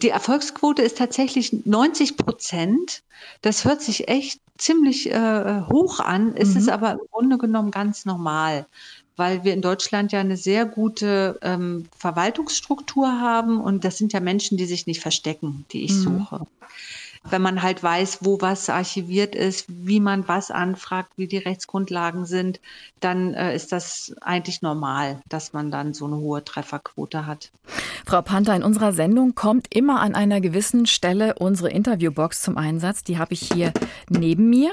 Die 0.02 0.08
Erfolgsquote 0.08 0.82
ist 0.82 0.98
tatsächlich 0.98 1.66
90 1.66 2.16
Prozent. 2.16 3.02
Das 3.42 3.64
hört 3.64 3.82
sich 3.82 4.08
echt 4.08 4.40
ziemlich 4.56 5.10
äh, 5.10 5.62
hoch 5.68 6.00
an, 6.00 6.34
ist 6.34 6.54
mhm. 6.54 6.60
es 6.60 6.68
aber 6.68 6.92
im 6.92 7.00
Grunde 7.10 7.38
genommen 7.38 7.70
ganz 7.70 8.04
normal, 8.04 8.66
weil 9.16 9.44
wir 9.44 9.52
in 9.52 9.62
Deutschland 9.62 10.12
ja 10.12 10.20
eine 10.20 10.36
sehr 10.36 10.64
gute 10.64 11.38
ähm, 11.42 11.86
Verwaltungsstruktur 11.98 13.20
haben 13.20 13.60
und 13.60 13.84
das 13.84 13.98
sind 13.98 14.12
ja 14.12 14.20
Menschen, 14.20 14.56
die 14.56 14.66
sich 14.66 14.86
nicht 14.86 15.00
verstecken, 15.00 15.66
die 15.72 15.84
ich 15.84 15.92
mhm. 15.92 16.02
suche 16.02 16.46
wenn 17.30 17.42
man 17.42 17.62
halt 17.62 17.82
weiß, 17.82 18.18
wo 18.20 18.40
was 18.40 18.68
archiviert 18.68 19.34
ist, 19.34 19.66
wie 19.68 20.00
man 20.00 20.28
was 20.28 20.50
anfragt, 20.50 21.12
wie 21.16 21.26
die 21.26 21.38
Rechtsgrundlagen 21.38 22.26
sind, 22.26 22.60
dann 23.00 23.34
äh, 23.34 23.54
ist 23.54 23.72
das 23.72 24.14
eigentlich 24.20 24.62
normal, 24.62 25.20
dass 25.28 25.52
man 25.52 25.70
dann 25.70 25.94
so 25.94 26.06
eine 26.06 26.16
hohe 26.16 26.44
Trefferquote 26.44 27.26
hat. 27.26 27.50
Frau 28.06 28.20
Panther, 28.20 28.54
in 28.54 28.62
unserer 28.62 28.92
Sendung 28.92 29.34
kommt 29.34 29.74
immer 29.74 30.00
an 30.00 30.14
einer 30.14 30.40
gewissen 30.40 30.86
Stelle 30.86 31.34
unsere 31.38 31.70
Interviewbox 31.70 32.42
zum 32.42 32.58
Einsatz. 32.58 33.02
Die 33.02 33.18
habe 33.18 33.32
ich 33.32 33.50
hier 33.52 33.72
neben 34.10 34.50
mir. 34.50 34.72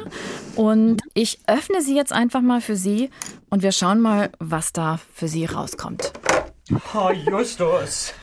Und 0.55 1.01
ich 1.13 1.39
öffne 1.47 1.81
sie 1.81 1.95
jetzt 1.95 2.11
einfach 2.11 2.41
mal 2.41 2.59
für 2.59 2.75
Sie 2.75 3.09
und 3.49 3.63
wir 3.63 3.71
schauen 3.71 4.01
mal, 4.01 4.31
was 4.39 4.73
da 4.73 4.99
für 5.13 5.27
Sie 5.27 5.45
rauskommt. 5.45 6.11
Oh, 6.93 7.11
Justus. 7.11 8.13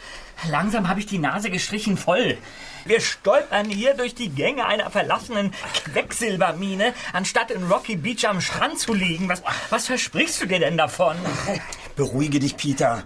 Langsam 0.47 0.89
habe 0.89 1.01
ich 1.01 1.07
die 1.07 1.19
Nase 1.19 1.51
gestrichen 1.51 1.97
voll. 1.97 2.39
Wir 2.85 3.01
stolpern 3.01 3.69
hier 3.69 3.95
durch 3.95 4.15
die 4.15 4.31
Gänge 4.31 4.67
einer 4.67 4.91
verlassenen 4.91 5.53
Quecksilbermine, 5.85 6.95
anstatt 7.13 7.51
in 7.51 7.65
Rocky 7.65 7.97
Beach 7.97 8.27
am 8.27 8.41
Strand 8.41 8.79
zu 8.79 8.95
liegen. 8.95 9.29
Was, 9.29 9.43
was 9.71 9.87
versprichst 9.87 10.41
du 10.41 10.47
dir 10.47 10.61
denn 10.61 10.77
davon? 10.77 11.17
Beruhige 11.97 12.39
dich, 12.39 12.57
Peter. 12.57 13.03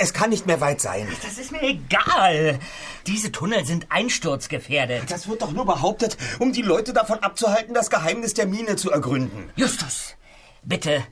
Es 0.00 0.12
kann 0.12 0.30
nicht 0.30 0.46
mehr 0.46 0.60
weit 0.60 0.80
sein. 0.80 1.08
Das 1.22 1.38
ist 1.38 1.50
mir 1.50 1.62
egal. 1.62 2.60
Diese 3.06 3.32
Tunnel 3.32 3.64
sind 3.64 3.90
einsturzgefährdet. 3.90 5.10
Das 5.10 5.26
wird 5.26 5.42
doch 5.42 5.50
nur 5.50 5.66
behauptet, 5.66 6.16
um 6.38 6.52
die 6.52 6.62
Leute 6.62 6.92
davon 6.92 7.18
abzuhalten, 7.20 7.74
das 7.74 7.90
Geheimnis 7.90 8.34
der 8.34 8.46
Mine 8.46 8.76
zu 8.76 8.90
ergründen. 8.92 9.50
Justus, 9.56 10.14
bitte, 10.62 11.04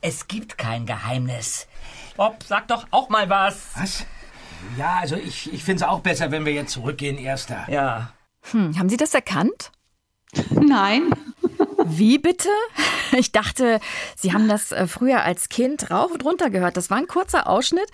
es 0.00 0.28
gibt 0.28 0.56
kein 0.56 0.86
Geheimnis. 0.86 1.66
Bob, 2.16 2.42
sag 2.46 2.68
doch 2.68 2.86
auch 2.90 3.10
mal 3.10 3.28
was. 3.28 3.56
Was? 3.74 4.06
Ja, 4.76 4.98
also 5.00 5.16
ich, 5.16 5.52
ich 5.52 5.64
finde 5.64 5.84
es 5.84 5.88
auch 5.88 6.00
besser, 6.00 6.30
wenn 6.30 6.44
wir 6.44 6.52
jetzt 6.52 6.72
zurückgehen, 6.72 7.18
Erster. 7.18 7.66
Ja. 7.68 8.12
Hm, 8.50 8.78
haben 8.78 8.88
Sie 8.88 8.96
das 8.96 9.14
erkannt? 9.14 9.72
Nein. 10.50 11.10
Wie 11.84 12.18
bitte? 12.18 12.48
Ich 13.12 13.32
dachte, 13.32 13.80
Sie 14.16 14.32
haben 14.32 14.48
das 14.48 14.72
äh, 14.72 14.86
früher 14.86 15.22
als 15.24 15.48
Kind 15.48 15.90
rauf 15.90 16.12
und 16.12 16.24
runter 16.24 16.50
gehört. 16.50 16.76
Das 16.76 16.90
war 16.90 16.98
ein 16.98 17.08
kurzer 17.08 17.48
Ausschnitt 17.48 17.90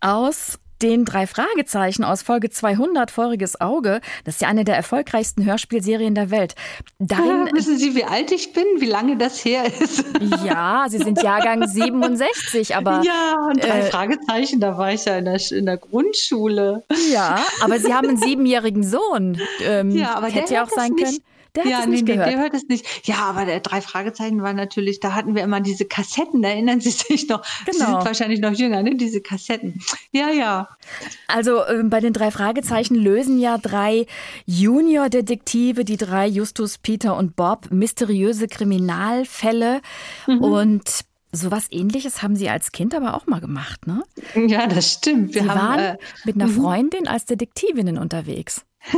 aus 0.00 0.58
den 0.82 1.04
drei 1.04 1.26
Fragezeichen 1.26 2.04
aus 2.04 2.22
Folge 2.22 2.50
200, 2.50 3.10
Feuriges 3.10 3.60
Auge. 3.60 4.00
Das 4.24 4.36
ist 4.36 4.40
ja 4.42 4.48
eine 4.48 4.64
der 4.64 4.76
erfolgreichsten 4.76 5.44
Hörspielserien 5.44 6.14
der 6.14 6.30
Welt. 6.30 6.54
Darin, 6.98 7.46
ja, 7.46 7.52
wissen 7.52 7.78
Sie, 7.78 7.94
wie 7.94 8.04
alt 8.04 8.32
ich 8.32 8.52
bin? 8.52 8.64
Wie 8.78 8.86
lange 8.86 9.16
das 9.16 9.44
her 9.44 9.64
ist? 9.66 10.04
Ja, 10.44 10.86
Sie 10.88 10.98
sind 10.98 11.22
Jahrgang 11.22 11.66
67, 11.66 12.76
aber. 12.76 13.02
Ja, 13.08 13.48
und 13.48 13.62
drei 13.62 13.80
äh, 13.80 13.82
Fragezeichen, 13.82 14.60
da 14.60 14.76
war 14.76 14.92
ich 14.92 15.04
ja 15.04 15.18
in 15.18 15.24
der, 15.24 15.40
in 15.50 15.66
der 15.66 15.76
Grundschule. 15.76 16.84
Ja, 17.12 17.44
aber 17.62 17.78
Sie 17.78 17.94
haben 17.94 18.08
einen 18.08 18.18
siebenjährigen 18.18 18.82
Sohn. 18.82 19.40
Ähm, 19.62 19.90
ja, 19.90 20.14
aber 20.14 20.28
hätte 20.28 20.54
ja 20.54 20.64
auch 20.64 20.68
sein 20.68 20.92
nicht. 20.92 21.22
Der 21.58 21.66
ja, 21.66 21.86
nee, 21.86 22.02
nee, 22.02 22.16
der 22.16 22.38
hört 22.38 22.54
es 22.54 22.68
nicht. 22.68 22.86
Ja, 23.04 23.16
aber 23.16 23.44
der 23.44 23.58
drei 23.58 23.80
Fragezeichen 23.80 24.42
war 24.42 24.52
natürlich, 24.52 25.00
da 25.00 25.14
hatten 25.14 25.34
wir 25.34 25.42
immer 25.42 25.60
diese 25.60 25.86
Kassetten, 25.86 26.40
da 26.40 26.50
erinnern 26.50 26.80
Sie 26.80 26.90
sich 26.90 27.28
noch. 27.28 27.42
Genau. 27.66 27.78
Sie 27.78 27.84
sind 27.84 28.04
wahrscheinlich 28.04 28.40
noch 28.40 28.52
jünger, 28.52 28.82
ne? 28.82 28.94
Diese 28.94 29.20
Kassetten. 29.20 29.80
Ja, 30.12 30.30
ja. 30.30 30.68
Also 31.26 31.64
äh, 31.64 31.82
bei 31.84 31.98
den 31.98 32.12
drei 32.12 32.30
Fragezeichen 32.30 32.94
lösen 32.94 33.40
ja 33.40 33.58
drei 33.58 34.06
Junior-Detektive, 34.46 35.84
die 35.84 35.96
drei 35.96 36.28
Justus, 36.28 36.78
Peter 36.78 37.16
und 37.16 37.34
Bob, 37.34 37.70
mysteriöse 37.72 38.46
Kriminalfälle 38.46 39.80
mhm. 40.26 40.38
und 40.38 41.08
Sowas 41.30 41.66
ähnliches 41.70 42.22
haben 42.22 42.36
Sie 42.36 42.48
als 42.48 42.72
Kind 42.72 42.94
aber 42.94 43.12
auch 43.12 43.26
mal 43.26 43.42
gemacht, 43.42 43.86
ne? 43.86 44.02
Ja, 44.34 44.66
das 44.66 44.94
stimmt. 44.94 45.34
Wir 45.34 45.42
Sie 45.42 45.50
haben, 45.50 45.60
waren 45.60 45.78
äh, 45.78 45.98
mit 46.24 46.36
einer 46.36 46.46
mhm. 46.46 46.62
Freundin 46.62 47.06
als 47.06 47.26
Detektivinnen 47.26 47.98
unterwegs. 47.98 48.64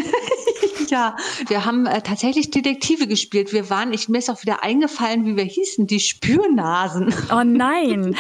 ja, 0.91 1.17
wir 1.49 1.65
haben 1.65 1.87
äh, 1.87 2.03
tatsächlich 2.03 2.51
Detektive 2.51 3.07
gespielt. 3.07 3.53
Wir 3.53 3.71
waren, 3.71 3.93
ich 3.93 4.09
mir 4.09 4.19
ist 4.19 4.31
auch 4.31 4.43
wieder 4.43 4.63
eingefallen, 4.63 5.25
wie 5.27 5.37
wir 5.37 5.45
hießen, 5.45 5.87
die 5.87 6.01
Spürnasen. 6.01 7.15
Oh 7.33 7.43
nein. 7.45 8.17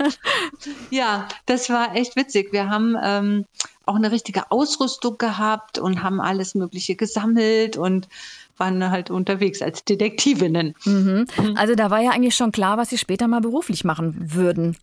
ja, 0.90 1.28
das 1.46 1.70
war 1.70 1.94
echt 1.94 2.16
witzig. 2.16 2.52
Wir 2.52 2.68
haben 2.68 2.96
ähm, 3.02 3.44
auch 3.84 3.96
eine 3.96 4.10
richtige 4.10 4.50
Ausrüstung 4.50 5.16
gehabt 5.18 5.78
und 5.78 6.02
haben 6.02 6.20
alles 6.20 6.54
Mögliche 6.54 6.96
gesammelt 6.96 7.76
und 7.76 8.08
waren 8.56 8.90
halt 8.90 9.10
unterwegs 9.10 9.62
als 9.62 9.84
Detektivinnen. 9.84 10.74
Mhm. 10.84 11.26
Also 11.56 11.74
da 11.74 11.90
war 11.90 12.00
ja 12.00 12.10
eigentlich 12.10 12.34
schon 12.34 12.52
klar, 12.52 12.78
was 12.78 12.90
Sie 12.90 12.98
später 12.98 13.28
mal 13.28 13.40
beruflich 13.40 13.84
machen 13.84 14.34
würden. 14.34 14.76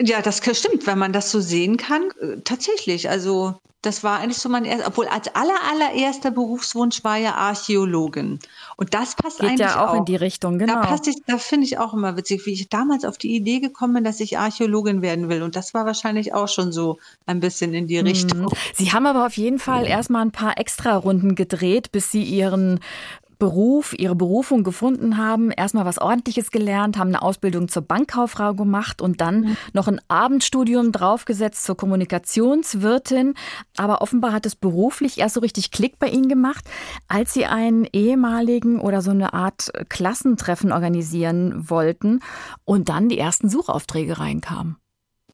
Ja, 0.00 0.20
das 0.20 0.42
stimmt, 0.58 0.86
wenn 0.86 0.98
man 0.98 1.12
das 1.12 1.30
so 1.30 1.40
sehen 1.40 1.76
kann. 1.78 2.10
Äh, 2.20 2.40
tatsächlich. 2.44 3.08
Also, 3.08 3.54
das 3.80 4.02
war 4.02 4.18
eigentlich 4.18 4.38
so 4.38 4.48
mein 4.48 4.64
erster, 4.64 4.88
obwohl 4.88 5.06
als 5.06 5.28
aller, 5.34 5.54
allererster 5.70 6.30
Berufswunsch 6.30 7.04
war 7.04 7.16
ja 7.16 7.34
Archäologin. 7.34 8.40
Und 8.76 8.94
das 8.94 9.14
passt 9.14 9.38
Geht 9.38 9.50
eigentlich 9.50 9.60
ja 9.60 9.86
auch, 9.86 9.92
auch, 9.92 9.98
in 9.98 10.04
die 10.04 10.16
Richtung, 10.16 10.58
genau. 10.58 10.74
Da 10.74 10.80
passt 10.80 11.06
ich, 11.06 11.16
da 11.26 11.38
finde 11.38 11.66
ich 11.66 11.78
auch 11.78 11.94
immer 11.94 12.16
witzig, 12.16 12.44
wie 12.46 12.52
ich 12.52 12.68
damals 12.68 13.04
auf 13.04 13.16
die 13.16 13.34
Idee 13.34 13.60
gekommen 13.60 13.94
bin, 13.94 14.04
dass 14.04 14.20
ich 14.20 14.38
Archäologin 14.38 15.02
werden 15.02 15.28
will. 15.28 15.42
Und 15.42 15.56
das 15.56 15.72
war 15.72 15.86
wahrscheinlich 15.86 16.34
auch 16.34 16.48
schon 16.48 16.72
so 16.72 16.98
ein 17.26 17.40
bisschen 17.40 17.72
in 17.74 17.86
die 17.86 18.00
mhm. 18.00 18.06
Richtung. 18.06 18.52
Sie 18.74 18.92
haben 18.92 19.06
aber 19.06 19.24
auf 19.24 19.36
jeden 19.36 19.58
Fall 19.58 19.86
erstmal 19.86 20.22
ein 20.22 20.32
paar 20.32 20.58
extra 20.58 20.96
Runden 20.96 21.36
gedreht, 21.36 21.92
bis 21.92 22.10
Sie 22.10 22.22
Ihren 22.22 22.80
Beruf, 23.38 23.94
ihre 23.98 24.14
Berufung 24.14 24.64
gefunden 24.64 25.18
haben, 25.18 25.50
erstmal 25.50 25.84
was 25.84 25.98
Ordentliches 25.98 26.50
gelernt, 26.50 26.98
haben 26.98 27.08
eine 27.08 27.22
Ausbildung 27.22 27.68
zur 27.68 27.82
Bankkauffrau 27.82 28.54
gemacht 28.54 29.02
und 29.02 29.20
dann 29.20 29.40
mhm. 29.40 29.56
noch 29.72 29.88
ein 29.88 30.00
Abendstudium 30.08 30.92
draufgesetzt 30.92 31.64
zur 31.64 31.76
Kommunikationswirtin. 31.76 33.34
Aber 33.76 34.02
offenbar 34.02 34.32
hat 34.32 34.46
es 34.46 34.56
beruflich 34.56 35.18
erst 35.18 35.34
so 35.34 35.40
richtig 35.40 35.70
Klick 35.70 35.98
bei 35.98 36.08
Ihnen 36.08 36.28
gemacht, 36.28 36.64
als 37.08 37.34
Sie 37.34 37.46
einen 37.46 37.86
ehemaligen 37.92 38.80
oder 38.80 39.02
so 39.02 39.10
eine 39.10 39.34
Art 39.34 39.70
Klassentreffen 39.88 40.72
organisieren 40.72 41.68
wollten 41.68 42.20
und 42.64 42.88
dann 42.88 43.08
die 43.08 43.18
ersten 43.18 43.48
Suchaufträge 43.48 44.18
reinkamen. 44.18 44.76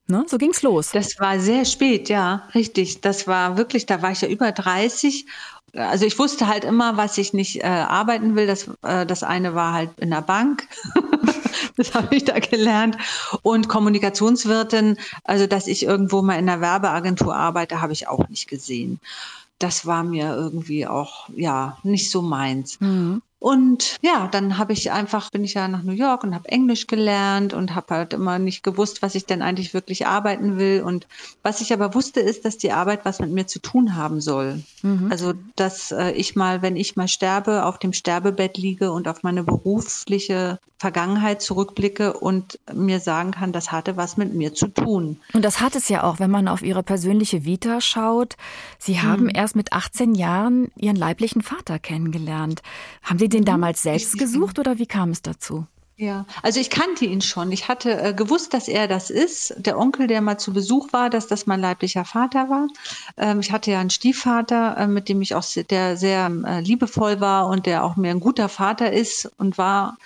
Ne? 0.07 0.25
So 0.27 0.37
ging's 0.37 0.61
los. 0.61 0.91
Das 0.91 1.19
war 1.19 1.39
sehr 1.39 1.65
spät, 1.65 2.09
ja, 2.09 2.47
richtig. 2.55 3.01
Das 3.01 3.27
war 3.27 3.57
wirklich, 3.57 3.85
da 3.85 4.01
war 4.01 4.11
ich 4.11 4.21
ja 4.21 4.27
über 4.27 4.51
30 4.51 5.25
also 5.75 6.05
ich 6.05 6.19
wusste 6.19 6.47
halt 6.47 6.63
immer, 6.63 6.97
was 6.97 7.17
ich 7.17 7.33
nicht 7.33 7.63
äh, 7.63 7.67
arbeiten 7.67 8.35
will. 8.35 8.47
Das, 8.47 8.69
äh, 8.83 9.05
das 9.05 9.23
eine 9.23 9.55
war 9.55 9.73
halt 9.73 9.89
in 9.97 10.11
der 10.11 10.21
Bank. 10.21 10.67
das 11.77 11.93
habe 11.93 12.15
ich 12.15 12.25
da 12.25 12.37
gelernt. 12.39 12.97
Und 13.41 13.69
Kommunikationswirtin, 13.69 14.97
also 15.23 15.47
dass 15.47 15.67
ich 15.67 15.83
irgendwo 15.83 16.21
mal 16.21 16.37
in 16.37 16.47
einer 16.47 16.61
Werbeagentur 16.61 17.35
arbeite, 17.35 17.81
habe 17.81 17.93
ich 17.93 18.07
auch 18.07 18.27
nicht 18.29 18.47
gesehen. 18.47 18.99
Das 19.57 19.85
war 19.85 20.03
mir 20.03 20.35
irgendwie 20.35 20.85
auch, 20.85 21.29
ja, 21.35 21.77
nicht 21.83 22.11
so 22.11 22.21
meins. 22.21 22.79
Mhm. 22.79 23.21
Und 23.43 23.97
ja, 24.01 24.29
dann 24.31 24.57
habe 24.57 24.71
ich 24.71 24.93
einfach, 24.93 25.29
bin 25.29 25.43
ich 25.43 25.55
ja 25.55 25.67
nach 25.67 25.83
New 25.83 25.91
York 25.91 26.23
und 26.23 26.33
habe 26.33 26.47
Englisch 26.47 26.87
gelernt 26.87 27.53
und 27.53 27.75
habe 27.75 27.93
halt 27.93 28.13
immer 28.13 28.39
nicht 28.39 28.63
gewusst, 28.63 29.01
was 29.01 29.15
ich 29.15 29.25
denn 29.25 29.41
eigentlich 29.41 29.73
wirklich 29.73 30.07
arbeiten 30.07 30.57
will. 30.57 30.81
Und 30.81 31.07
was 31.41 31.59
ich 31.59 31.73
aber 31.73 31.93
wusste, 31.93 32.21
ist, 32.21 32.45
dass 32.45 32.57
die 32.57 32.71
Arbeit 32.71 33.03
was 33.03 33.19
mit 33.19 33.31
mir 33.31 33.45
zu 33.45 33.59
tun 33.59 33.97
haben 33.97 34.21
soll. 34.21 34.63
Mhm. 34.81 35.09
Also, 35.11 35.33
dass 35.57 35.91
äh, 35.91 36.11
ich 36.11 36.37
mal, 36.37 36.61
wenn 36.61 36.77
ich 36.77 36.95
mal 36.95 37.09
sterbe, 37.09 37.65
auf 37.65 37.79
dem 37.79 37.91
Sterbebett 37.91 38.57
liege 38.57 38.93
und 38.93 39.09
auf 39.09 39.23
meine 39.23 39.43
berufliche 39.43 40.57
Vergangenheit 40.83 41.41
zurückblicke 41.41 42.11
und 42.11 42.59
mir 42.73 42.99
sagen 42.99 43.31
kann, 43.31 43.53
das 43.53 43.71
hatte 43.71 43.95
was 43.95 44.17
mit 44.17 44.33
mir 44.33 44.53
zu 44.53 44.67
tun. 44.67 45.21
Und 45.31 45.45
das 45.45 45.61
hat 45.61 45.77
es 45.77 45.87
ja 45.87 46.03
auch, 46.03 46.19
wenn 46.19 46.29
man 46.29 46.49
auf 46.49 46.61
Ihre 46.61 46.83
persönliche 46.83 47.45
Vita 47.45 47.79
schaut. 47.79 48.35
Sie 48.79 48.99
haben 48.99 49.23
mhm. 49.23 49.31
erst 49.33 49.55
mit 49.55 49.71
18 49.71 50.13
Jahren 50.13 50.71
Ihren 50.75 50.97
leiblichen 50.97 51.41
Vater 51.41 51.79
kennengelernt. 51.79 52.63
Haben 53.01 53.17
Sie 53.17 53.29
den 53.29 53.43
mhm. 53.43 53.45
damals 53.45 53.81
selbst 53.81 54.17
gesucht 54.17 54.59
oder 54.59 54.77
wie 54.77 54.85
kam 54.85 55.11
es 55.11 55.21
dazu? 55.21 55.65
Ja, 55.95 56.25
also 56.41 56.59
ich 56.59 56.71
kannte 56.71 57.05
ihn 57.05 57.21
schon. 57.21 57.51
Ich 57.51 57.67
hatte 57.67 57.91
äh, 58.01 58.13
gewusst, 58.13 58.55
dass 58.55 58.67
er 58.67 58.87
das 58.87 59.11
ist. 59.11 59.53
Der 59.57 59.77
Onkel, 59.77 60.07
der 60.07 60.21
mal 60.21 60.39
zu 60.39 60.51
Besuch 60.51 60.91
war, 60.91 61.11
dass 61.11 61.27
das 61.27 61.45
mein 61.45 61.61
leiblicher 61.61 62.03
Vater 62.03 62.49
war. 62.49 62.67
Ähm, 63.15 63.39
ich 63.41 63.51
hatte 63.51 63.71
ja 63.71 63.79
einen 63.79 63.91
Stiefvater, 63.91 64.75
äh, 64.77 64.87
mit 64.87 65.07
dem 65.07 65.21
ich 65.21 65.35
auch, 65.35 65.45
der 65.69 65.95
sehr 65.95 66.31
äh, 66.45 66.61
liebevoll 66.61 67.21
war 67.21 67.47
und 67.47 67.67
der 67.67 67.83
auch 67.83 67.95
mir 67.95 68.09
ein 68.09 68.19
guter 68.19 68.49
Vater 68.49 68.91
ist 68.91 69.31
und 69.37 69.57
war. 69.57 69.97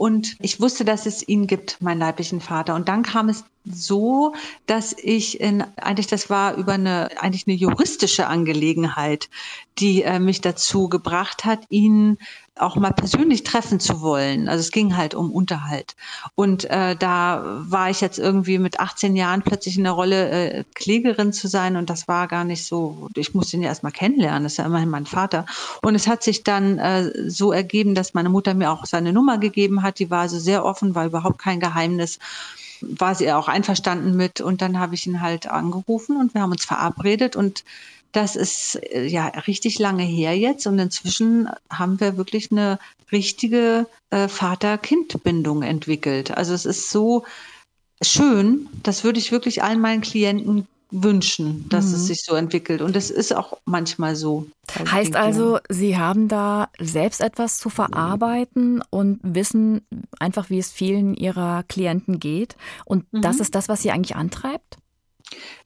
Und 0.00 0.36
ich 0.40 0.62
wusste, 0.62 0.86
dass 0.86 1.04
es 1.04 1.28
ihn 1.28 1.46
gibt, 1.46 1.82
meinen 1.82 1.98
leiblichen 1.98 2.40
Vater. 2.40 2.74
Und 2.74 2.88
dann 2.88 3.02
kam 3.02 3.28
es 3.28 3.44
so, 3.66 4.34
dass 4.64 4.96
ich 4.96 5.40
in, 5.40 5.62
eigentlich 5.76 6.06
das 6.06 6.30
war 6.30 6.54
über 6.54 6.72
eine, 6.72 7.10
eigentlich 7.20 7.46
eine 7.46 7.54
juristische 7.54 8.26
Angelegenheit, 8.26 9.28
die 9.78 10.02
äh, 10.02 10.18
mich 10.18 10.40
dazu 10.40 10.88
gebracht 10.88 11.44
hat, 11.44 11.66
ihn 11.68 12.16
auch 12.60 12.76
mal 12.76 12.92
persönlich 12.92 13.42
treffen 13.42 13.80
zu 13.80 14.00
wollen. 14.02 14.48
Also 14.48 14.60
es 14.60 14.70
ging 14.70 14.96
halt 14.96 15.14
um 15.14 15.30
Unterhalt. 15.30 15.96
Und 16.34 16.64
äh, 16.64 16.94
da 16.96 17.42
war 17.60 17.90
ich 17.90 18.00
jetzt 18.00 18.18
irgendwie 18.18 18.58
mit 18.58 18.80
18 18.80 19.16
Jahren 19.16 19.42
plötzlich 19.42 19.78
in 19.78 19.84
der 19.84 19.92
Rolle, 19.92 20.30
äh, 20.30 20.64
Klägerin 20.74 21.32
zu 21.32 21.48
sein. 21.48 21.76
Und 21.76 21.88
das 21.90 22.06
war 22.06 22.28
gar 22.28 22.44
nicht 22.44 22.66
so, 22.66 23.08
ich 23.16 23.34
musste 23.34 23.56
ihn 23.56 23.62
ja 23.62 23.68
erstmal 23.68 23.92
kennenlernen, 23.92 24.42
das 24.42 24.52
ist 24.52 24.58
ja 24.58 24.66
immerhin 24.66 24.90
mein 24.90 25.06
Vater. 25.06 25.46
Und 25.82 25.94
es 25.94 26.06
hat 26.06 26.22
sich 26.22 26.44
dann 26.44 26.78
äh, 26.78 27.30
so 27.30 27.52
ergeben, 27.52 27.94
dass 27.94 28.14
meine 28.14 28.28
Mutter 28.28 28.54
mir 28.54 28.70
auch 28.70 28.84
seine 28.84 29.12
Nummer 29.12 29.38
gegeben 29.38 29.82
hat. 29.82 29.89
Die 29.98 30.10
war 30.10 30.20
also 30.22 30.38
sehr 30.38 30.64
offen, 30.64 30.94
war 30.94 31.06
überhaupt 31.06 31.38
kein 31.38 31.60
Geheimnis. 31.60 32.18
War 32.80 33.14
sie 33.14 33.32
auch 33.32 33.48
einverstanden 33.48 34.16
mit. 34.16 34.40
Und 34.40 34.62
dann 34.62 34.78
habe 34.78 34.94
ich 34.94 35.06
ihn 35.06 35.20
halt 35.20 35.46
angerufen 35.46 36.16
und 36.16 36.34
wir 36.34 36.42
haben 36.42 36.52
uns 36.52 36.64
verabredet. 36.64 37.36
Und 37.36 37.64
das 38.12 38.36
ist 38.36 38.76
äh, 38.76 39.06
ja 39.06 39.26
richtig 39.26 39.78
lange 39.78 40.04
her 40.04 40.36
jetzt. 40.36 40.66
Und 40.66 40.78
inzwischen 40.78 41.48
haben 41.70 42.00
wir 42.00 42.16
wirklich 42.16 42.50
eine 42.50 42.78
richtige 43.12 43.86
äh, 44.10 44.28
Vater-Kind-Bindung 44.28 45.62
entwickelt. 45.62 46.30
Also 46.30 46.54
es 46.54 46.64
ist 46.64 46.90
so 46.90 47.24
schön, 48.02 48.68
das 48.82 49.04
würde 49.04 49.18
ich 49.18 49.32
wirklich 49.32 49.62
allen 49.62 49.80
meinen 49.80 50.00
Klienten 50.00 50.66
wünschen, 50.90 51.68
dass 51.68 51.88
mhm. 51.88 51.94
es 51.94 52.06
sich 52.06 52.24
so 52.24 52.34
entwickelt. 52.34 52.82
Und 52.82 52.96
es 52.96 53.10
ist 53.10 53.34
auch 53.34 53.58
manchmal 53.64 54.16
so. 54.16 54.46
Heißt 54.90 55.16
also, 55.16 55.58
Sie 55.68 55.96
haben 55.96 56.28
da 56.28 56.68
selbst 56.78 57.20
etwas 57.20 57.58
zu 57.58 57.70
verarbeiten 57.70 58.82
und 58.90 59.20
wissen 59.22 59.82
einfach, 60.18 60.50
wie 60.50 60.58
es 60.58 60.70
vielen 60.70 61.14
Ihrer 61.14 61.64
Klienten 61.64 62.20
geht. 62.20 62.56
Und 62.84 63.12
mhm. 63.12 63.22
das 63.22 63.40
ist 63.40 63.54
das, 63.54 63.68
was 63.68 63.82
Sie 63.82 63.90
eigentlich 63.90 64.16
antreibt? 64.16 64.78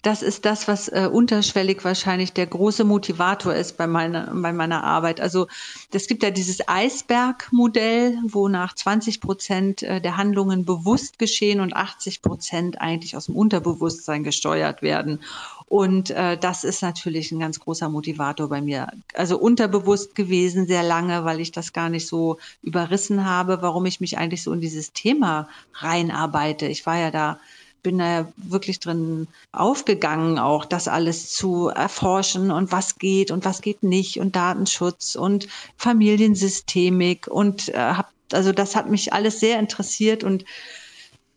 Das 0.03 0.23
ist 0.23 0.45
das, 0.45 0.69
was 0.69 0.89
äh, 0.89 1.09
unterschwellig 1.11 1.83
wahrscheinlich 1.83 2.35
der 2.35 2.47
große 2.47 2.85
Motivator 2.85 3.55
ist 3.55 3.79
bei 3.79 3.87
meiner, 3.87 4.31
bei 4.35 4.53
meiner 4.53 4.85
Arbeit. 4.85 5.21
Also 5.21 5.47
es 5.93 6.07
gibt 6.07 6.23
ja 6.23 6.31
dieses 6.31 6.69
Eisbergmodell, 6.69 8.19
wo 8.27 8.49
nach 8.49 8.75
20 8.75 9.23
Prozent 9.23 9.83
äh, 9.83 10.03
der 10.03 10.19
Handlungen 10.19 10.67
bewusst 10.67 11.19
geschehen 11.19 11.61
und 11.61 11.75
80 11.75 12.21
Prozent 12.21 12.81
eigentlich 12.83 13.17
aus 13.17 13.27
dem 13.27 13.37
Unterbewusstsein 13.37 14.25
gesteuert 14.25 14.83
werden. 14.83 15.21
Und 15.67 16.11
äh, 16.11 16.37
das 16.37 16.65
ist 16.65 16.83
natürlich 16.83 17.33
ein 17.33 17.41
ganz 17.41 17.59
großer 17.59 17.89
Motivator 17.89 18.51
bei 18.51 18.61
mir. 18.61 18.89
Also 19.15 19.39
unterbewusst 19.39 20.15
gewesen 20.15 20.67
sehr 20.67 20.83
lange, 20.83 21.25
weil 21.25 21.41
ich 21.41 21.51
das 21.51 21.73
gar 21.73 21.89
nicht 21.89 22.07
so 22.07 22.37
überrissen 22.63 23.25
habe, 23.25 23.63
warum 23.63 23.87
ich 23.87 24.01
mich 24.01 24.19
eigentlich 24.19 24.43
so 24.43 24.53
in 24.53 24.61
dieses 24.61 24.93
Thema 24.93 25.49
reinarbeite. 25.73 26.67
Ich 26.67 26.85
war 26.85 26.99
ja 26.99 27.11
da 27.11 27.39
bin 27.85 27.99
da 27.99 28.27
wirklich 28.37 28.81
drin 28.81 29.29
aufgegangen, 29.53 30.41
auch 30.41 30.65
das 30.65 30.89
alles 30.89 31.31
zu 31.31 31.69
erforschen 31.69 32.51
und 32.51 32.73
was 32.73 32.99
geht 32.99 33.31
und 33.31 33.45
was 33.45 33.61
geht 33.61 33.85
nicht 33.85 34.19
und 34.19 34.35
Datenschutz 34.35 35.15
und 35.15 35.47
Familiensystemik 35.77 37.29
und 37.29 37.69
äh, 37.69 37.79
hab, 37.79 38.11
also 38.33 38.51
das 38.51 38.75
hat 38.75 38.91
mich 38.91 39.13
alles 39.13 39.39
sehr 39.39 39.61
interessiert 39.61 40.25
und 40.25 40.45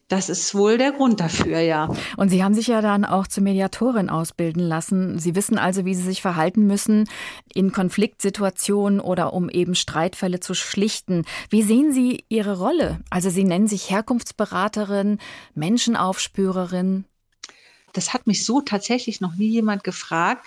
das 0.07 0.29
ist 0.29 0.55
wohl 0.55 0.77
der 0.77 0.93
Grund 0.93 1.19
dafür, 1.19 1.59
ja. 1.59 1.89
Und 2.15 2.29
Sie 2.29 2.41
haben 2.41 2.53
sich 2.53 2.67
ja 2.67 2.81
dann 2.81 3.03
auch 3.03 3.27
zur 3.27 3.43
Mediatorin 3.43 4.09
ausbilden 4.09 4.61
lassen. 4.61 5.19
Sie 5.19 5.35
wissen 5.35 5.57
also, 5.57 5.83
wie 5.83 5.95
Sie 5.95 6.03
sich 6.03 6.21
verhalten 6.21 6.65
müssen 6.65 7.09
in 7.53 7.73
Konfliktsituationen 7.73 9.01
oder 9.01 9.33
um 9.33 9.49
eben 9.49 9.75
Streitfälle 9.75 10.39
zu 10.39 10.53
schlichten. 10.53 11.25
Wie 11.49 11.61
sehen 11.61 11.91
Sie 11.91 12.23
Ihre 12.29 12.57
Rolle? 12.57 13.01
Also 13.09 13.29
Sie 13.29 13.43
nennen 13.43 13.67
sich 13.67 13.89
Herkunftsberaterin, 13.89 15.19
Menschenaufspürerin. 15.55 17.03
Das 17.91 18.13
hat 18.13 18.27
mich 18.27 18.45
so 18.45 18.61
tatsächlich 18.61 19.19
noch 19.19 19.35
nie 19.35 19.49
jemand 19.49 19.83
gefragt. 19.83 20.45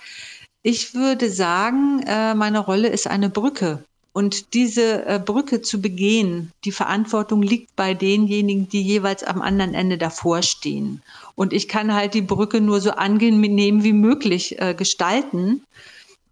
Ich 0.63 0.95
würde 0.95 1.31
sagen, 1.31 2.03
äh, 2.07 2.35
meine 2.35 2.61
Rolle 2.61 2.89
ist 2.89 3.07
eine 3.07 3.29
Brücke 3.29 3.85
und 4.21 4.53
diese 4.53 5.07
äh, 5.07 5.19
Brücke 5.19 5.63
zu 5.63 5.81
begehen, 5.81 6.53
die 6.67 6.73
Verantwortung 6.73 7.41
liegt 7.41 7.75
bei 7.75 7.95
denjenigen, 7.95 8.69
die 8.69 8.83
jeweils 8.83 9.25
am 9.25 9.41
anderen 9.41 9.73
Ende 9.73 9.97
davor 9.97 10.43
stehen. 10.43 11.01
Und 11.37 11.55
ich 11.55 11.69
kann 11.69 11.95
halt 11.95 12.13
die 12.13 12.21
Brücke 12.21 12.61
nur 12.61 12.83
so 12.83 12.91
angenehm 12.91 13.83
wie 13.83 13.95
möglich 13.95 14.61
äh, 14.61 14.75
gestalten. 14.75 15.63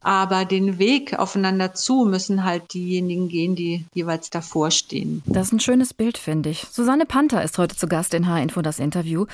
Aber 0.01 0.45
den 0.45 0.79
Weg 0.79 1.19
aufeinander 1.19 1.75
zu 1.75 2.05
müssen 2.05 2.45
halt 2.45 2.73
diejenigen 2.73 3.29
gehen, 3.29 3.57
die 3.57 3.85
jeweils 3.95 4.31
davor 4.31 4.71
stehen. 4.71 5.23
Das 5.27 5.49
ist 5.49 5.53
ein 5.53 5.61
schönes 5.61 5.93
Bild, 5.93 6.19
finde 6.19 6.51
ich. 6.51 6.67
Susanne 6.71 7.05
Panther 7.05 7.43
ist 7.43 7.59
heute 7.59 7.77
zu 7.77 7.89
Gast 7.89 8.15
in 8.15 8.29
H-Info 8.29 8.63
das 8.63 8.79
Interview. 8.79 9.27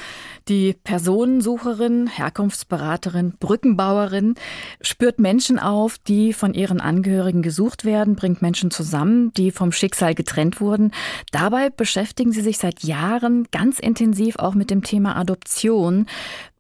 Die 0.49 0.73
Personensucherin, 0.73 2.07
Herkunftsberaterin, 2.07 3.35
Brückenbauerin 3.39 4.37
spürt 4.81 5.19
Menschen 5.19 5.59
auf, 5.59 5.99
die 5.99 6.33
von 6.33 6.55
ihren 6.55 6.81
Angehörigen 6.81 7.43
gesucht 7.43 7.85
werden, 7.85 8.17
bringt 8.17 8.41
Menschen 8.41 8.71
zusammen, 8.71 9.33
die 9.35 9.51
vom 9.51 9.71
Schicksal 9.71 10.15
getrennt 10.15 10.61
wurden. 10.61 10.93
Dabei 11.31 11.69
beschäftigen 11.69 12.33
sie 12.33 12.43
sich 12.43 12.57
seit 12.57 12.85
Jahren 12.85 13.47
ganz 13.53 13.79
intensiv 13.79 14.37
auch 14.37 14.55
mit 14.55 14.71
dem 14.71 14.83
Thema 14.83 15.17
Adoption. 15.17 16.07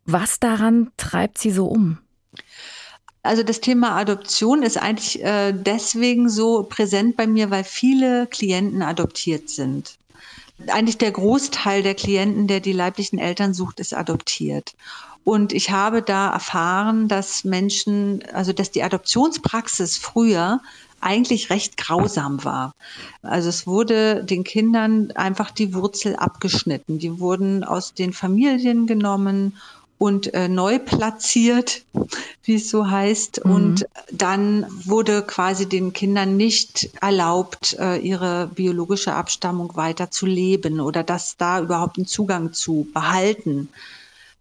Was 0.04 0.38
daran 0.38 0.90
treibt 0.98 1.38
sie 1.38 1.50
so 1.50 1.66
um? 1.66 1.98
Also 3.24 3.42
das 3.42 3.60
Thema 3.60 3.96
Adoption 3.96 4.62
ist 4.62 4.76
eigentlich 4.76 5.24
äh, 5.24 5.52
deswegen 5.52 6.28
so 6.28 6.62
präsent 6.62 7.16
bei 7.16 7.26
mir, 7.26 7.50
weil 7.50 7.64
viele 7.64 8.26
Klienten 8.26 8.82
adoptiert 8.82 9.48
sind. 9.48 9.96
Eigentlich 10.68 10.98
der 10.98 11.10
Großteil 11.10 11.82
der 11.82 11.94
Klienten, 11.94 12.48
der 12.48 12.60
die 12.60 12.74
leiblichen 12.74 13.18
Eltern 13.18 13.54
sucht, 13.54 13.80
ist 13.80 13.94
adoptiert. 13.94 14.74
Und 15.24 15.54
ich 15.54 15.70
habe 15.70 16.02
da 16.02 16.34
erfahren, 16.34 17.08
dass 17.08 17.44
Menschen, 17.44 18.22
also 18.34 18.52
dass 18.52 18.70
die 18.70 18.82
Adoptionspraxis 18.82 19.96
früher 19.96 20.60
eigentlich 21.00 21.48
recht 21.48 21.78
grausam 21.78 22.44
war. 22.44 22.74
Also 23.22 23.48
es 23.48 23.66
wurde 23.66 24.22
den 24.22 24.44
Kindern 24.44 25.12
einfach 25.12 25.50
die 25.50 25.72
Wurzel 25.72 26.14
abgeschnitten. 26.16 26.98
Die 26.98 27.18
wurden 27.20 27.64
aus 27.64 27.94
den 27.94 28.12
Familien 28.12 28.86
genommen 28.86 29.56
und 29.98 30.34
äh, 30.34 30.48
neu 30.48 30.78
platziert, 30.78 31.82
wie 32.42 32.56
es 32.56 32.68
so 32.68 32.90
heißt. 32.90 33.44
Mhm. 33.44 33.52
Und 33.52 33.86
dann 34.10 34.66
wurde 34.84 35.22
quasi 35.22 35.66
den 35.66 35.92
Kindern 35.92 36.36
nicht 36.36 36.90
erlaubt, 37.00 37.76
äh, 37.78 37.96
ihre 37.98 38.48
biologische 38.48 39.14
Abstammung 39.14 39.76
weiter 39.76 40.10
zu 40.10 40.26
leben 40.26 40.80
oder 40.80 41.02
das 41.02 41.36
da 41.36 41.60
überhaupt 41.60 41.98
einen 41.98 42.06
Zugang 42.06 42.52
zu 42.52 42.86
behalten. 42.92 43.68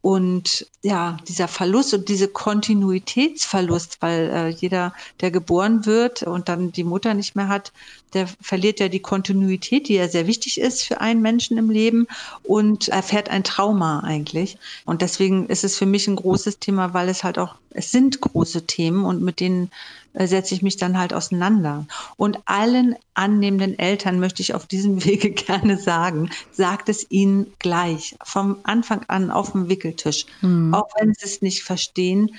Und 0.01 0.67
ja, 0.81 1.17
dieser 1.29 1.47
Verlust 1.47 1.93
und 1.93 2.09
diese 2.09 2.27
Kontinuitätsverlust, 2.27 4.01
weil 4.01 4.29
äh, 4.33 4.49
jeder, 4.49 4.93
der 5.21 5.31
geboren 5.31 5.85
wird 5.85 6.23
und 6.23 6.49
dann 6.49 6.73
die 6.73 6.83
Mutter 6.83 7.13
nicht 7.13 7.37
mehr 7.37 7.47
hat, 7.47 7.71
der 8.13 8.27
verliert 8.41 8.79
ja 8.79 8.89
die 8.89 9.01
Kontinuität, 9.01 9.87
die 9.87 9.95
ja 9.95 10.07
sehr 10.07 10.27
wichtig 10.27 10.59
ist 10.59 10.83
für 10.83 11.01
einen 11.01 11.21
Menschen 11.21 11.57
im 11.57 11.69
Leben 11.69 12.07
und 12.43 12.87
erfährt 12.89 13.29
ein 13.29 13.43
Trauma 13.43 14.01
eigentlich. 14.01 14.57
Und 14.85 15.01
deswegen 15.01 15.47
ist 15.47 15.63
es 15.63 15.77
für 15.77 15.85
mich 15.85 16.07
ein 16.07 16.15
großes 16.15 16.59
Thema, 16.59 16.93
weil 16.93 17.09
es 17.09 17.23
halt 17.23 17.37
auch, 17.37 17.55
es 17.71 17.91
sind 17.91 18.21
große 18.21 18.65
Themen 18.65 19.05
und 19.05 19.21
mit 19.21 19.39
denen 19.39 19.71
setze 20.13 20.53
ich 20.53 20.61
mich 20.61 20.77
dann 20.77 20.97
halt 20.97 21.13
auseinander. 21.13 21.85
Und 22.17 22.39
allen 22.45 22.95
annehmenden 23.15 23.77
Eltern 23.77 24.19
möchte 24.19 24.41
ich 24.41 24.53
auf 24.53 24.65
diesem 24.65 25.03
Wege 25.05 25.31
gerne 25.31 25.77
sagen, 25.77 26.29
sagt 26.51 26.89
es 26.89 27.09
ihnen 27.09 27.53
gleich, 27.59 28.15
vom 28.23 28.57
Anfang 28.63 29.03
an 29.07 29.31
auf 29.31 29.51
dem 29.51 29.69
Wickeltisch. 29.69 30.25
Mhm. 30.41 30.73
Auch 30.73 30.89
wenn 30.99 31.13
sie 31.13 31.25
es 31.25 31.41
nicht 31.41 31.63
verstehen, 31.63 32.31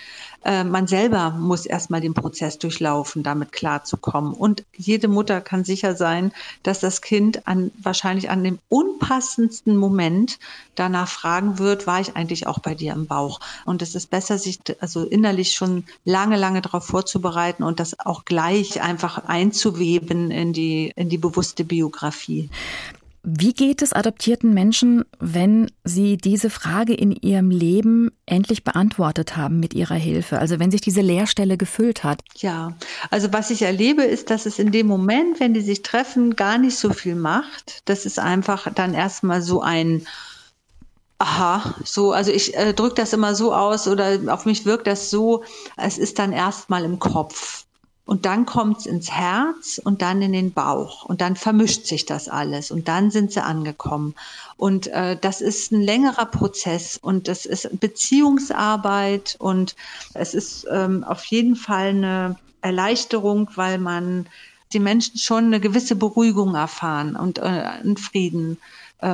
äh, 0.45 0.63
man 0.63 0.87
selber 0.87 1.31
muss 1.31 1.65
erstmal 1.65 2.01
den 2.01 2.15
Prozess 2.15 2.59
durchlaufen, 2.59 3.23
damit 3.23 3.53
klarzukommen. 3.53 4.35
Und 4.35 4.65
jede 4.77 5.09
Mutter 5.09 5.41
kann 5.41 5.65
sicher 5.65 5.97
sein, 5.97 6.33
dass 6.63 6.81
das 6.81 7.01
Kind 7.01 7.47
an, 7.47 7.71
wahrscheinlich 7.83 8.31
an 8.31 8.45
dem 8.45 8.59
unpassendsten 8.69 9.77
Moment 9.77 10.39
danach 10.75 11.09
fragen 11.09 11.59
wird, 11.59 11.87
war 11.87 12.01
ich 12.01 12.17
eigentlich 12.17 12.47
auch 12.47 12.59
bei 12.59 12.75
dir 12.75 12.93
im 12.93 13.07
Bauch? 13.07 13.41
Und 13.65 13.81
es 13.81 13.95
ist 13.95 14.11
besser, 14.11 14.39
sich 14.39 14.61
also 14.81 15.05
innerlich 15.05 15.53
schon 15.53 15.85
lange, 16.05 16.37
lange 16.37 16.61
darauf 16.61 16.85
vorzubereiten 16.85 17.63
und 17.65 17.81
das 17.81 17.99
auch 17.99 18.25
gleich 18.25 18.83
einfach 18.83 19.25
einzuweben 19.25 20.31
in 20.31 20.53
die, 20.53 20.93
in 20.97 21.09
die 21.09 21.19
bewusste 21.19 21.65
Biografie. 21.65 22.51
Wie 23.27 23.55
geht 23.55 23.81
es 23.81 23.95
adoptierten 23.95 24.53
Menschen, 24.53 25.03
wenn 25.19 25.71
sie 25.83 26.19
diese 26.19 26.51
Frage 26.51 26.93
in 26.93 27.11
ihrem 27.11 27.51
Leben 27.51 28.11
endlich 28.27 28.65
beantwortet 28.65 29.35
haben 29.35 29.61
mit 29.61 29.73
ihrer 29.73 29.95
Hilfe? 29.95 30.41
Also 30.41 30.59
wenn 30.59 30.71
sich 30.71 30.83
diese 30.83 31.01
Leerstelle 31.01 31.57
gefüllt 31.57 32.05
hat? 32.05 32.21
Ja, 32.37 32.75
also 33.11 33.33
was 33.33 33.49
ich 33.49 33.63
erlebe, 33.63 34.03
ist, 34.03 34.29
dass 34.29 34.45
es 34.45 34.59
in 34.59 34.73
dem 34.73 34.87
Moment, 34.87 35.41
wenn 35.41 35.55
die 35.55 35.63
sich 35.63 35.81
treffen, 35.81 36.37
gar 36.37 36.59
nicht 36.59 36.77
so 36.77 36.93
viel 36.93 37.15
macht. 37.15 37.81
Das 37.87 38.05
ist 38.05 38.19
einfach 38.19 38.71
dann 38.75 38.93
erstmal 38.93 39.41
so 39.41 39.63
ein 39.63 40.07
Aha, 41.19 41.75
so, 41.85 42.13
also 42.13 42.31
ich 42.33 42.57
äh, 42.57 42.75
drücke 42.75 42.97
das 42.97 43.13
immer 43.13 43.35
so 43.35 43.55
aus 43.55 43.87
oder 43.89 44.19
auf 44.29 44.47
mich 44.47 44.67
wirkt 44.67 44.87
das 44.87 45.11
so, 45.11 45.45
es 45.77 45.97
ist 45.97 46.19
dann 46.19 46.33
erstmal 46.33 46.85
im 46.85 46.99
Kopf. 46.99 47.65
Und 48.07 48.27
dann 48.27 48.45
kommt 48.45 48.81
es 48.81 48.87
ins 48.87 49.11
Herz 49.11 49.81
und 49.83 50.03
dann 50.03 50.21
in 50.21 50.33
den 50.33 50.53
Bauch. 50.53 51.05
Und 51.07 51.23
dann 51.23 51.37
vermischt 51.37 51.87
sich 51.87 52.05
das 52.05 52.29
alles. 52.29 52.71
Und 52.71 52.87
dann 52.87 53.11
sind 53.11 53.33
sie 53.33 53.43
angekommen. 53.43 54.15
Und 54.59 54.89
äh, 54.89 55.17
das 55.19 55.41
ist 55.41 55.73
ein 55.73 55.81
längerer 55.81 56.27
Prozess. 56.27 56.99
Und 57.01 57.29
das 57.29 57.47
ist 57.47 57.81
Beziehungsarbeit. 57.81 59.37
Und 59.39 59.75
es 60.13 60.35
ist 60.35 60.67
ähm, 60.71 61.03
auf 61.05 61.25
jeden 61.25 61.57
Fall 61.57 61.89
eine 61.89 62.37
Erleichterung, 62.61 63.49
weil 63.55 63.79
man 63.79 64.27
die 64.75 64.81
Menschen 64.81 65.19
schon 65.19 65.47
eine 65.47 65.61
gewisse 65.61 65.97
Beruhigung 65.97 66.57
erfahren 66.57 67.17
und 67.17 67.39
äh, 67.39 67.43
einen 67.43 67.97
Frieden 67.97 68.59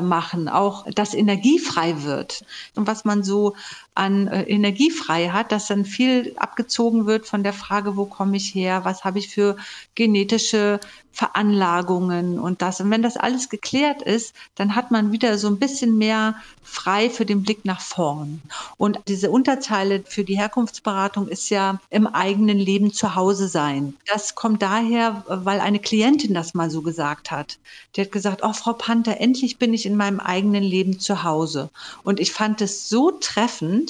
machen, 0.00 0.48
auch 0.48 0.86
dass 0.94 1.14
Energie 1.14 1.58
frei 1.58 2.02
wird. 2.02 2.44
Und 2.76 2.86
was 2.86 3.04
man 3.04 3.22
so 3.22 3.56
an 4.00 4.28
äh, 4.28 4.44
Energie 4.44 4.90
frei 4.90 5.28
hat, 5.28 5.52
dass 5.52 5.66
dann 5.66 5.84
viel 5.84 6.32
abgezogen 6.36 7.04
wird 7.06 7.26
von 7.26 7.42
der 7.42 7.52
Frage, 7.52 7.98
wo 7.98 8.06
komme 8.06 8.38
ich 8.38 8.54
her, 8.54 8.86
was 8.86 9.04
habe 9.04 9.18
ich 9.18 9.28
für 9.28 9.56
genetische 9.94 10.80
Veranlagungen 11.12 12.38
und 12.38 12.62
das. 12.62 12.80
Und 12.80 12.90
wenn 12.90 13.02
das 13.02 13.16
alles 13.16 13.48
geklärt 13.48 14.00
ist, 14.00 14.34
dann 14.54 14.74
hat 14.74 14.90
man 14.90 15.12
wieder 15.12 15.36
so 15.38 15.48
ein 15.48 15.58
bisschen 15.58 15.98
mehr 15.98 16.36
frei 16.62 17.10
für 17.10 17.26
den 17.26 17.42
Blick 17.42 17.64
nach 17.64 17.80
vorn. 17.80 18.40
Und 18.76 19.00
diese 19.08 19.30
Unterzeile 19.30 20.02
für 20.06 20.24
die 20.24 20.38
Herkunftsberatung 20.38 21.28
ist 21.28 21.50
ja 21.50 21.80
im 21.90 22.06
eigenen 22.06 22.58
Leben 22.58 22.92
zu 22.92 23.16
Hause 23.16 23.48
sein. 23.48 23.94
Das 24.06 24.34
kommt 24.34 24.62
daher, 24.62 25.24
weil 25.26 25.60
eine 25.60 25.80
Klientin 25.80 26.32
das 26.32 26.54
mal 26.54 26.70
so 26.70 26.80
gesagt 26.80 27.30
hat. 27.30 27.58
Die 27.96 28.00
hat 28.00 28.12
gesagt, 28.12 28.40
oh 28.42 28.52
Frau 28.52 28.72
Panther, 28.72 29.20
endlich 29.20 29.58
bin 29.58 29.74
ich 29.74 29.84
in 29.84 29.96
meinem 29.96 30.20
eigenen 30.20 30.62
Leben 30.62 31.00
zu 31.00 31.24
Hause. 31.24 31.70
Und 32.04 32.20
ich 32.20 32.32
fand 32.32 32.60
es 32.60 32.88
so 32.88 33.10
treffend, 33.10 33.89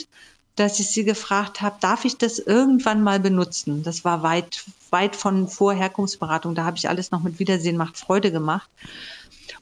dass 0.57 0.79
ich 0.79 0.91
sie 0.91 1.05
gefragt 1.05 1.63
habe, 1.63 1.77
darf 1.81 2.05
ich 2.05 2.19
das 2.19 2.39
irgendwann 2.39 3.03
mal 3.03 3.21
benutzen? 3.21 3.83
Das 3.83 4.05
war 4.05 4.23
weit, 4.23 4.65
weit 4.91 5.17
von 5.17 5.49
Vorherkunftsberatung. 5.49 6.55
Da 6.55 6.65
habe 6.65 6.77
ich 6.77 6.89
alles 6.89 7.11
noch 7.11 7.23
mit 7.23 7.39
Wiedersehen 7.39 7.77
macht 7.77 7.97
Freude 7.97 8.31
gemacht. 8.31 8.69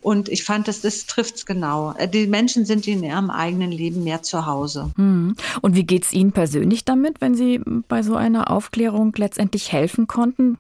Und 0.01 0.29
ich 0.29 0.45
fand, 0.45 0.69
das 0.69 0.81
trifft 1.07 1.37
es 1.37 1.47
genau. 1.47 1.95
Äh, 1.97 2.09
die 2.09 2.27
Menschen 2.27 2.65
sind 2.65 2.87
in 2.87 3.03
ihrem 3.03 3.31
eigenen 3.31 3.73
Leben 3.73 4.05
mehr 4.05 4.23
zu 4.23 4.47
Hause. 4.47 4.91
Hm. 4.97 5.37
Und 5.61 5.75
wie 5.75 5.85
geht 5.85 6.05
es 6.05 6.13
Ihnen 6.13 6.33
persönlich 6.33 6.85
damit, 6.85 7.21
wenn 7.21 7.35
Sie 7.35 7.61
bei 7.89 8.03
so 8.03 8.15
einer 8.15 8.51
Aufklärung 8.51 9.13
letztendlich 9.17 9.73
helfen 9.73 10.07
konnten? 10.07 10.59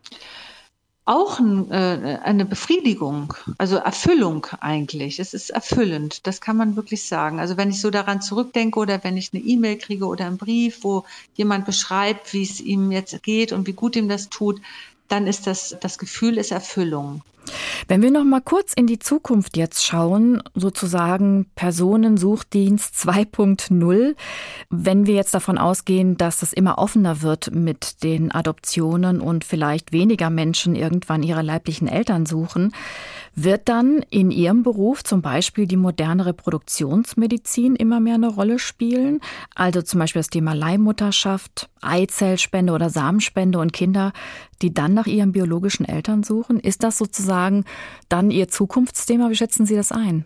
Auch 1.08 1.38
ein, 1.38 1.70
äh, 1.70 2.18
eine 2.22 2.44
Befriedigung, 2.44 3.32
also 3.56 3.76
Erfüllung 3.76 4.46
eigentlich. 4.60 5.18
Es 5.18 5.32
ist 5.32 5.48
erfüllend, 5.48 6.26
das 6.26 6.42
kann 6.42 6.56
man 6.58 6.76
wirklich 6.76 7.04
sagen. 7.04 7.40
Also 7.40 7.56
wenn 7.56 7.70
ich 7.70 7.80
so 7.80 7.90
daran 7.90 8.20
zurückdenke 8.20 8.78
oder 8.78 9.02
wenn 9.04 9.16
ich 9.16 9.30
eine 9.32 9.42
E-Mail 9.42 9.78
kriege 9.78 10.06
oder 10.06 10.26
einen 10.26 10.36
Brief, 10.36 10.84
wo 10.84 11.04
jemand 11.34 11.64
beschreibt, 11.64 12.34
wie 12.34 12.42
es 12.42 12.60
ihm 12.60 12.92
jetzt 12.92 13.22
geht 13.22 13.52
und 13.52 13.66
wie 13.66 13.72
gut 13.72 13.96
ihm 13.96 14.08
das 14.08 14.28
tut, 14.28 14.60
dann 15.08 15.26
ist 15.26 15.46
das, 15.46 15.76
das 15.80 15.96
Gefühl 15.96 16.36
ist 16.36 16.52
Erfüllung. 16.52 17.22
Wenn 17.86 18.02
wir 18.02 18.10
noch 18.10 18.24
mal 18.24 18.40
kurz 18.40 18.72
in 18.74 18.86
die 18.86 18.98
Zukunft 18.98 19.56
jetzt 19.56 19.84
schauen, 19.84 20.42
sozusagen 20.54 21.46
Personensuchdienst 21.54 22.94
2.0, 22.94 24.14
wenn 24.70 25.06
wir 25.06 25.14
jetzt 25.14 25.34
davon 25.34 25.58
ausgehen, 25.58 26.16
dass 26.16 26.42
es 26.42 26.52
immer 26.52 26.78
offener 26.78 27.22
wird 27.22 27.54
mit 27.54 28.02
den 28.02 28.32
Adoptionen 28.32 29.20
und 29.20 29.44
vielleicht 29.44 29.92
weniger 29.92 30.30
Menschen 30.30 30.74
irgendwann 30.74 31.22
ihre 31.22 31.42
leiblichen 31.42 31.88
Eltern 31.88 32.26
suchen, 32.26 32.72
wird 33.40 33.68
dann 33.68 34.04
in 34.10 34.32
Ihrem 34.32 34.64
Beruf 34.64 35.04
zum 35.04 35.22
Beispiel 35.22 35.68
die 35.68 35.76
moderne 35.76 36.26
Reproduktionsmedizin 36.26 37.76
immer 37.76 38.00
mehr 38.00 38.16
eine 38.16 38.28
Rolle 38.28 38.58
spielen? 38.58 39.20
Also 39.54 39.80
zum 39.80 40.00
Beispiel 40.00 40.18
das 40.20 40.30
Thema 40.30 40.54
Leihmutterschaft, 40.54 41.70
Eizellspende 41.80 42.72
oder 42.72 42.90
Samenspende 42.90 43.60
und 43.60 43.72
Kinder, 43.72 44.12
die 44.62 44.74
dann 44.74 44.94
nach 44.94 45.06
ihren 45.06 45.32
biologischen 45.32 45.84
Eltern 45.84 46.22
suchen? 46.22 46.60
Ist 46.60 46.82
das 46.82 46.98
sozusagen 46.98 47.64
dann 48.08 48.30
Ihr 48.30 48.48
Zukunftsthema? 48.48 49.30
Wie 49.30 49.36
schätzen 49.36 49.66
Sie 49.66 49.76
das 49.76 49.92
ein? 49.92 50.24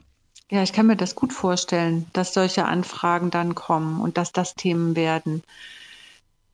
Ja, 0.50 0.62
ich 0.62 0.72
kann 0.72 0.86
mir 0.86 0.96
das 0.96 1.14
gut 1.14 1.32
vorstellen, 1.32 2.06
dass 2.12 2.34
solche 2.34 2.66
Anfragen 2.66 3.30
dann 3.30 3.54
kommen 3.54 4.00
und 4.00 4.18
dass 4.18 4.32
das 4.32 4.54
Themen 4.54 4.96
werden. 4.96 5.42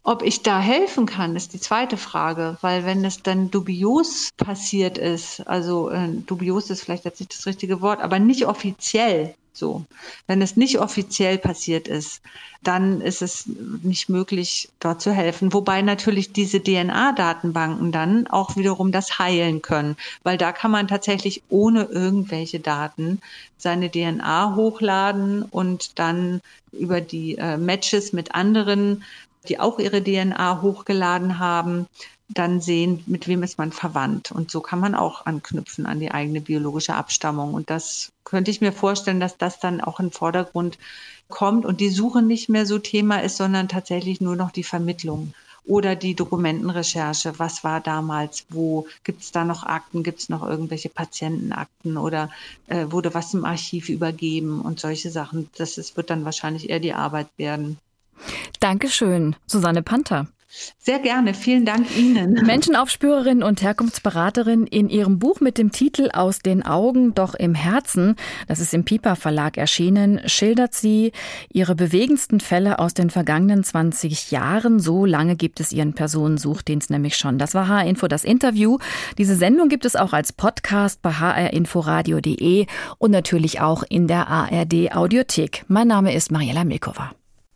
Ob 0.05 0.23
ich 0.23 0.43
da 0.43 0.61
helfen 0.61 1.05
kann, 1.05 1.37
ist 1.37 1.53
die 1.53 1.61
zweite 1.61 1.97
Frage, 1.97 2.57
weil 2.61 2.87
wenn 2.87 3.05
es 3.05 3.23
dann 3.23 3.51
dubios 3.51 4.31
passiert 4.37 4.97
ist, 4.97 5.47
also 5.47 5.91
äh, 5.91 6.09
dubios 6.27 6.71
ist 6.71 6.83
vielleicht 6.83 7.05
jetzt 7.05 7.21
nicht 7.21 7.35
das 7.37 7.45
richtige 7.45 7.81
Wort, 7.83 8.01
aber 8.01 8.19
nicht 8.19 8.47
offiziell 8.47 9.35
so. 9.59 9.85
Wenn 10.27 10.41
es 10.41 10.57
nicht 10.57 10.79
offiziell 10.79 11.39
passiert 11.39 11.89
ist, 11.89 12.23
dann 12.63 13.01
ist 13.01 13.23
es 13.23 13.45
nicht 13.83 14.09
möglich, 14.09 14.69
dort 14.81 15.03
zu 15.03 15.13
helfen. 15.13 15.53
Wobei 15.53 15.83
natürlich 15.83 16.33
diese 16.33 16.63
DNA-Datenbanken 16.63 17.93
dann 17.93 18.27
auch 18.27 18.57
wiederum 18.57 18.93
das 18.93 19.19
heilen 19.19 19.63
können, 19.63 19.97
weil 20.23 20.39
da 20.39 20.53
kann 20.53 20.71
man 20.71 20.89
tatsächlich 20.89 21.43
ohne 21.49 21.85
irgendwelche 21.85 22.61
Daten 22.61 23.21
seine 23.59 23.91
DNA 23.91 24.55
hochladen 24.55 25.43
und 25.43 25.99
dann 25.99 26.41
über 26.73 27.01
die 27.01 27.37
äh, 27.37 27.57
Matches 27.57 28.13
mit 28.13 28.35
anderen 28.35 29.05
die 29.49 29.61
auch 29.61 29.79
ihre 29.79 30.03
DNA 30.03 30.63
hochgeladen 30.63 31.39
haben, 31.39 31.87
dann 32.29 32.61
sehen, 32.61 33.03
mit 33.07 33.27
wem 33.27 33.43
ist 33.43 33.59
man 33.59 33.73
verwandt. 33.73 34.31
Und 34.33 34.51
so 34.51 34.61
kann 34.61 34.81
man 34.81 34.95
auch 34.95 35.27
anknüpfen 35.27 35.87
an 35.87 35.99
die 35.99 36.11
eigene 36.11 36.41
biologische 36.41 36.95
Abstammung. 36.95 37.55
Und 37.55 37.71
das 37.71 38.13
könnte 38.25 38.51
ich 38.51 38.61
mir 38.61 38.73
vorstellen, 38.73 39.21
dass 39.21 39.39
das 39.39 39.61
dann 39.61 39.81
auch 39.81 39.99
in 39.99 40.07
den 40.07 40.13
Vordergrund 40.13 40.79
kommt 41.29 41.65
und 41.65 41.81
die 41.81 41.91
Suche 41.91 42.23
nicht 42.23 42.49
mehr 42.49 42.67
so 42.67 42.79
Thema 42.79 43.23
ist, 43.23 43.37
sondern 43.37 43.69
tatsächlich 43.69 44.21
nur 44.21 44.37
noch 44.37 44.51
die 44.51 44.65
Vermittlung 44.65 45.33
oder 45.65 45.97
die 45.97 46.15
Dokumentenrecherche. 46.15 47.39
Was 47.39 47.65
war 47.65 47.81
damals? 47.81 48.47
Wo 48.49 48.87
gibt 49.05 49.23
es 49.23 49.33
da 49.33 49.45
noch 49.45 49.65
Akten? 49.65 50.03
Gibt 50.03 50.21
es 50.21 50.29
noch 50.29 50.47
irgendwelche 50.47 50.89
Patientenakten 50.89 51.97
oder 51.97 52.31
äh, 52.69 52.87
wurde 52.91 53.15
was 53.15 53.35
im 53.35 53.45
Archiv 53.45 53.89
übergeben 53.89 54.61
und 54.61 54.81
solche 54.81 55.11
Sachen? 55.11 55.51
Das 55.57 55.79
ist, 55.79 55.97
wird 55.97 56.11
dann 56.11 56.25
wahrscheinlich 56.25 56.71
eher 56.71 56.81
die 56.81 56.95
Arbeit 56.95 57.29
werden. 57.37 57.79
Dankeschön, 58.61 59.37
Susanne 59.47 59.83
Panther. 59.83 60.27
Sehr 60.79 60.99
gerne, 60.99 61.35
vielen 61.35 61.67
Dank 61.67 61.95
Ihnen. 61.95 62.33
Menschenaufspürerin 62.47 63.43
und 63.43 63.61
Herkunftsberaterin 63.61 64.67
in 64.67 64.89
ihrem 64.89 65.19
Buch 65.19 65.41
mit 65.41 65.59
dem 65.59 65.73
Titel 65.73 66.09
Aus 66.13 66.39
den 66.39 66.65
Augen, 66.65 67.15
doch 67.15 67.35
im 67.35 67.55
Herzen, 67.55 68.17
das 68.47 68.59
ist 68.59 68.73
im 68.73 68.85
Piper 68.85 69.15
Verlag 69.15 69.59
erschienen, 69.59 70.21
schildert 70.25 70.73
sie 70.73 71.13
ihre 71.53 71.75
bewegendsten 71.75 72.41
Fälle 72.41 72.79
aus 72.79 72.95
den 72.95 73.11
vergangenen 73.11 73.63
20 73.63 74.31
Jahren. 74.31 74.81
So 74.81 75.05
lange 75.05 75.37
gibt 75.37 75.61
es 75.61 75.71
ihren 75.71 75.93
Personensuchdienst 75.93 76.89
nämlich 76.89 77.19
schon. 77.19 77.39
Das 77.39 77.53
war 77.53 77.69
HR-Info, 77.69 78.09
das 78.09 78.25
Interview. 78.25 78.79
Diese 79.19 79.37
Sendung 79.37 79.69
gibt 79.69 79.85
es 79.85 79.97
auch 79.97 80.15
als 80.15 80.33
Podcast 80.33 81.03
bei 81.03 81.13
hrinforadio.de 81.13 82.67
und 82.97 83.11
natürlich 83.11 83.61
auch 83.61 83.83
in 83.87 84.07
der 84.07 84.29
ARD 84.29 84.93
Audiothek. 84.93 85.67
Mein 85.69 85.89
Name 85.89 86.15
ist 86.15 86.31
Mariella 86.31 86.65
Milkova. 86.65 87.13